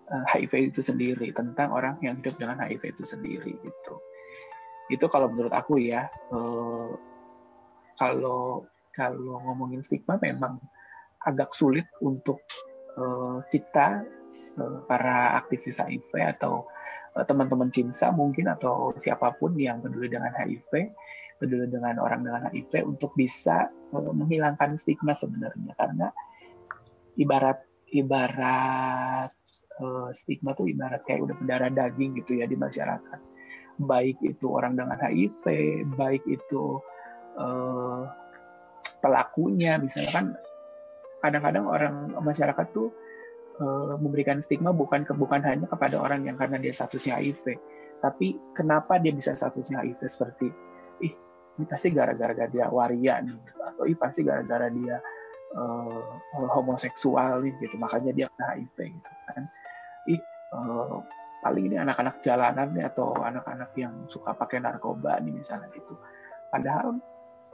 eh, 0.09 0.25
HIV 0.33 0.73
itu 0.73 0.81
sendiri, 0.81 1.29
tentang 1.37 1.77
orang 1.77 2.01
yang 2.01 2.17
hidup 2.25 2.41
dengan 2.41 2.57
HIV 2.65 2.97
itu 2.97 3.05
sendiri 3.05 3.53
gitu. 3.53 3.95
Itu 4.89 5.09
kalau 5.13 5.29
menurut 5.33 5.53
aku 5.53 5.81
ya, 5.81 6.09
uh, 6.33 6.93
kalau 7.97 8.69
kalau 8.93 9.41
ngomongin 9.49 9.81
stigma 9.81 10.21
memang 10.21 10.61
agak 11.25 11.57
sulit 11.57 11.89
untuk 12.05 12.37
uh, 13.01 13.41
kita 13.49 14.05
para 14.87 15.39
aktivis 15.39 15.83
HIV 15.83 16.11
atau 16.39 16.67
uh, 17.19 17.25
teman-teman 17.27 17.71
CIMSA 17.71 18.15
mungkin 18.15 18.51
atau 18.51 18.95
siapa 18.99 19.35
pun 19.37 19.55
yang 19.59 19.83
peduli 19.83 20.11
dengan 20.11 20.31
HIV, 20.35 20.71
peduli 21.43 21.67
dengan 21.71 21.99
orang 21.99 22.23
dengan 22.23 22.47
HIV 22.51 22.73
untuk 22.87 23.15
bisa 23.19 23.71
uh, 23.95 24.13
menghilangkan 24.15 24.79
stigma 24.79 25.15
sebenarnya 25.15 25.75
karena 25.79 26.09
ibarat 27.19 27.63
ibarat 27.95 29.31
stigma 30.15 30.55
tuh 30.55 30.71
ibarat 30.71 31.03
kayak 31.03 31.27
udah 31.27 31.35
mendarah 31.43 31.67
daging 31.67 32.15
gitu 32.23 32.39
ya 32.39 32.47
di 32.47 32.55
masyarakat. 32.55 33.21
Baik 33.83 34.23
itu 34.23 34.55
orang 34.55 34.79
dengan 34.79 34.95
HIV, 35.03 35.43
baik 35.99 36.23
itu 36.31 36.79
pelakunya 39.03 39.75
misalkan 39.83 40.39
kadang-kadang 41.25 41.67
orang 41.67 41.95
masyarakat 42.23 42.67
tuh 42.71 42.95
uh, 43.61 43.95
memberikan 44.01 44.41
stigma 44.43 44.75
bukan 44.75 45.07
ke, 45.07 45.13
bukan 45.15 45.43
hanya 45.45 45.67
kepada 45.71 46.01
orang 46.01 46.27
yang 46.27 46.35
karena 46.39 46.59
dia 46.59 46.75
statusnya 46.75 47.19
HIV, 47.19 47.59
tapi 48.03 48.39
kenapa 48.57 48.99
dia 48.99 49.15
bisa 49.15 49.35
statusnya 49.35 49.83
HIV 49.83 50.01
seperti 50.07 50.49
ih 51.03 51.13
ini 51.55 51.65
pasti 51.71 51.95
gara-gara 51.95 52.47
dia 52.51 52.67
waria 52.67 53.23
nih 53.23 53.39
atau 53.63 53.87
ih 53.87 53.95
pasti 53.95 54.27
gara-gara 54.27 54.67
dia 54.71 54.99
uh, 55.55 56.03
homoseksual 56.51 57.47
nih 57.47 57.55
gitu. 57.63 57.79
Makanya 57.79 58.13
dia 58.13 58.27
kena 58.35 58.59
HIV 58.59 58.77
gitu 58.91 59.11
kan. 59.31 59.43
Ih 60.11 60.21
uh, 60.55 60.99
paling 61.45 61.65
ini 61.71 61.77
anak-anak 61.79 62.25
jalanan 62.25 62.73
nih 62.75 62.89
atau 62.89 63.15
anak-anak 63.21 63.71
yang 63.79 63.95
suka 64.11 64.35
pakai 64.35 64.59
narkoba 64.61 65.21
nih 65.23 65.33
misalnya 65.37 65.71
gitu. 65.73 65.95
Padahal 66.51 66.99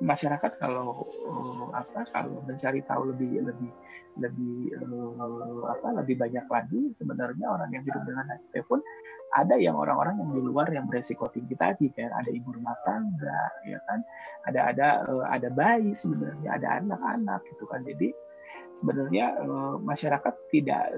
masyarakat 0.01 0.57
kalau 0.57 1.05
uh, 1.29 1.69
apa 1.77 2.09
kalau 2.11 2.41
mencari 2.49 2.81
tahu 2.89 3.13
lebih 3.13 3.45
lebih 3.45 3.71
lebih 4.17 4.73
uh, 4.81 5.69
apa 5.69 6.01
lebih 6.01 6.17
banyak 6.17 6.47
lagi 6.49 6.81
sebenarnya 6.97 7.47
orang 7.47 7.69
yang 7.71 7.85
hidup 7.85 8.03
dengan 8.09 8.25
HIV 8.27 8.65
pun 8.65 8.81
ada 9.31 9.55
yang 9.61 9.79
orang-orang 9.79 10.19
yang 10.19 10.31
di 10.35 10.43
luar 10.43 10.67
yang 10.73 10.91
beresiko 10.91 11.31
tinggi 11.31 11.55
tadi 11.55 11.87
kan 11.95 12.11
ada 12.11 12.27
ibu 12.33 12.51
rumah 12.51 12.75
tangga 12.83 13.43
ya 13.63 13.79
kan? 13.87 14.03
Ada 14.51 14.61
ada 14.75 14.89
uh, 15.07 15.25
ada 15.31 15.49
bayi 15.53 15.95
sebenarnya 15.95 16.59
ada 16.59 16.83
anak-anak 16.83 17.45
gitu 17.47 17.65
kan? 17.71 17.87
Jadi 17.87 18.11
sebenarnya 18.75 19.47
masyarakat 19.87 20.35
tidak 20.51 20.91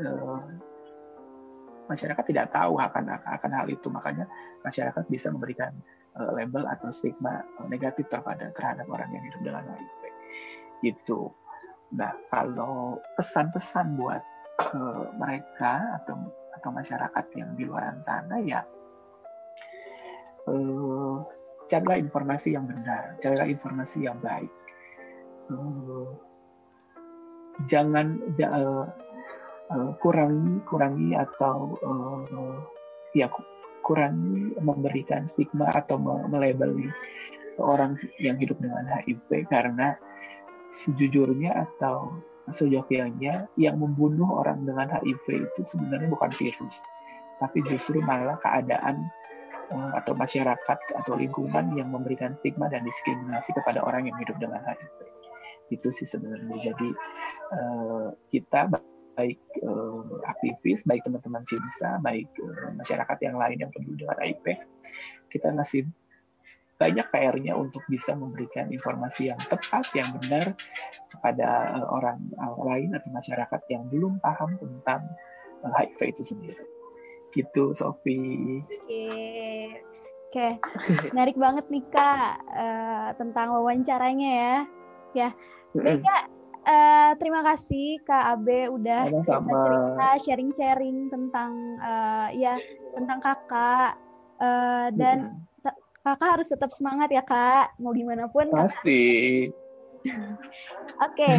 masyarakat 1.85 2.25
tidak 2.25 2.49
tahu 2.49 2.81
akan 2.81 3.13
akan 3.21 3.51
hal 3.53 3.67
itu. 3.69 3.93
Makanya 3.93 4.25
masyarakat 4.65 5.05
bisa 5.13 5.29
memberikan 5.29 5.77
uh, 6.19 6.31
label 6.35 6.65
atau 6.67 6.89
stigma 6.91 7.45
uh, 7.61 7.67
negatif 7.69 8.09
terhadap 8.09 8.53
terhadap 8.57 8.87
orang 8.89 9.11
yang 9.13 9.25
hidup 9.25 9.41
dengan 9.45 9.65
HIV 9.69 10.01
itu 10.83 11.21
nah 11.93 12.13
kalau 12.33 12.99
pesan-pesan 13.21 14.01
buat 14.01 14.25
ke 14.57 14.85
mereka 15.21 16.01
atau 16.03 16.17
atau 16.57 16.71
masyarakat 16.73 17.25
yang 17.37 17.51
di 17.59 17.65
luar 17.69 17.97
sana 18.01 18.41
ya 18.41 18.65
uh, 20.49 21.21
carilah 21.73 21.99
informasi 21.99 22.53
yang 22.53 22.67
benar, 22.67 23.17
carilah 23.23 23.49
informasi 23.49 24.05
yang 24.05 24.19
baik. 24.21 24.51
Uh, 25.51 26.13
jangan 27.69 28.21
uh, 28.41 28.87
uh, 29.73 29.91
kurangi 30.01 30.61
kurangi 30.69 31.17
atau 31.17 31.77
uh, 31.81 32.61
ya 33.13 33.29
kurangi 33.93 34.57
memberikan 34.57 35.29
stigma 35.29 35.69
atau 35.69 36.01
melabeli 36.33 36.89
orang 37.61 38.01
yang 38.17 38.41
hidup 38.41 38.57
dengan 38.57 38.89
HIV 38.89 39.53
karena 39.53 39.93
sejujurnya 40.73 41.53
atau 41.69 42.17
sejokianya 42.49 43.53
yang 43.61 43.77
membunuh 43.77 44.41
orang 44.41 44.65
dengan 44.65 44.89
HIV 44.97 45.45
itu 45.53 45.61
sebenarnya 45.69 46.09
bukan 46.09 46.33
virus 46.33 46.81
tapi 47.37 47.61
justru 47.69 48.01
malah 48.01 48.41
keadaan 48.41 49.13
Eh, 49.73 49.91
atau 49.97 50.13
masyarakat 50.13 50.79
atau 51.01 51.13
lingkungan 51.17 51.73
yang 51.81 51.89
memberikan 51.89 52.37
stigma 52.41 52.69
dan 52.69 52.85
diskriminasi 52.85 53.57
kepada 53.57 53.81
orang 53.81 54.05
yang 54.05 54.17
hidup 54.21 54.37
dengan 54.37 54.61
HIV. 54.69 54.99
Itu 55.73 55.89
sih 55.89 56.05
sebenarnya. 56.05 56.61
Jadi 56.61 56.89
uh, 57.57 58.13
kita 58.29 58.69
baik 59.17 59.41
uh, 59.65 60.03
aktivis, 60.29 60.83
baik 60.89 61.05
teman-teman 61.05 61.45
CIMSA, 61.45 62.01
baik 62.01 62.29
uh, 62.41 62.73
masyarakat 62.77 63.19
yang 63.21 63.37
lain 63.37 63.59
yang 63.61 63.71
peduli 63.73 64.01
dengan 64.01 64.19
HIV, 64.21 64.47
kita 65.29 65.49
masih 65.53 65.83
banyak 66.81 67.07
PR-nya 67.15 67.55
untuk 67.55 67.85
bisa 67.87 68.17
memberikan 68.19 68.73
informasi 68.75 69.31
yang 69.31 69.39
tepat, 69.47 69.87
yang 69.95 70.19
benar 70.19 70.59
kepada 71.13 71.79
uh, 71.79 71.87
orang 71.93 72.19
lain 72.65 72.91
atau 72.97 73.11
masyarakat 73.13 73.61
yang 73.71 73.87
belum 73.93 74.19
paham 74.19 74.57
tentang 74.59 75.05
uh, 75.63 75.73
HIV 75.77 76.17
itu 76.17 76.25
sendiri 76.35 76.65
gitu 77.33 77.73
Sofi. 77.73 78.61
Oke, 78.61 79.09
oke, 80.29 80.47
menarik 81.13 81.37
banget 81.37 81.65
nih 81.73 81.85
kak 81.89 82.41
uh, 82.53 83.09
tentang 83.17 83.57
wawancaranya 83.57 84.31
ya. 84.33 84.57
Ya, 85.13 85.29
kak. 86.01 86.32
Uh, 86.63 87.11
terima 87.19 87.43
kasih 87.43 87.99
Kak 88.07 88.39
Abe 88.39 88.71
udah 88.71 89.11
cerita 89.11 90.09
sharing-sharing 90.23 91.11
tentang 91.11 91.51
uh, 91.83 92.31
ya 92.31 92.55
tentang 92.95 93.19
kakak 93.19 93.99
uh, 94.39 94.87
dan 94.95 95.43
mm. 95.67 95.75
kakak 96.07 96.39
harus 96.39 96.47
tetap 96.47 96.71
semangat 96.71 97.11
ya 97.11 97.27
kak 97.27 97.75
mau 97.83 97.91
gimana 97.91 98.31
pun. 98.31 98.47
Pasti. 98.55 99.51
Oke, 100.07 101.27
okay. 101.27 101.35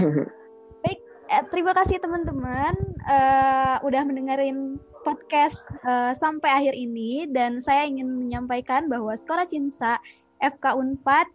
baik. 0.83 0.99
Eh, 1.31 1.43
terima 1.55 1.71
kasih 1.71 2.03
teman-teman 2.03 2.75
uh, 3.07 3.79
udah 3.79 4.03
mendengarin 4.03 4.75
podcast 5.07 5.63
uh, 5.87 6.11
sampai 6.11 6.51
akhir 6.51 6.75
ini 6.75 7.31
dan 7.31 7.63
saya 7.63 7.87
ingin 7.87 8.11
menyampaikan 8.11 8.91
bahwa 8.91 9.15
Sekolah 9.15 9.47
Cinsa 9.47 9.99
FK 10.43 10.75
Unpad 10.75 11.27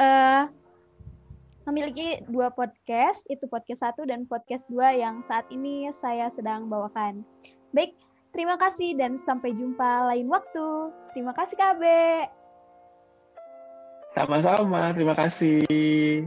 uh, 0.00 0.48
memiliki 1.66 2.22
dua 2.30 2.54
podcast, 2.54 3.26
itu 3.26 3.44
podcast 3.50 3.82
satu 3.82 4.06
dan 4.06 4.24
podcast 4.30 4.64
dua 4.70 4.94
yang 4.94 5.20
saat 5.26 5.44
ini 5.50 5.90
saya 5.90 6.30
sedang 6.30 6.70
bawakan. 6.70 7.26
Baik, 7.74 7.98
terima 8.30 8.54
kasih 8.54 8.94
dan 8.94 9.18
sampai 9.18 9.50
jumpa 9.52 10.14
lain 10.14 10.30
waktu. 10.30 10.94
Terima 11.10 11.34
kasih 11.34 11.58
KB. 11.58 11.82
Sama-sama, 14.14 14.94
terima 14.94 15.12
kasih. 15.18 16.24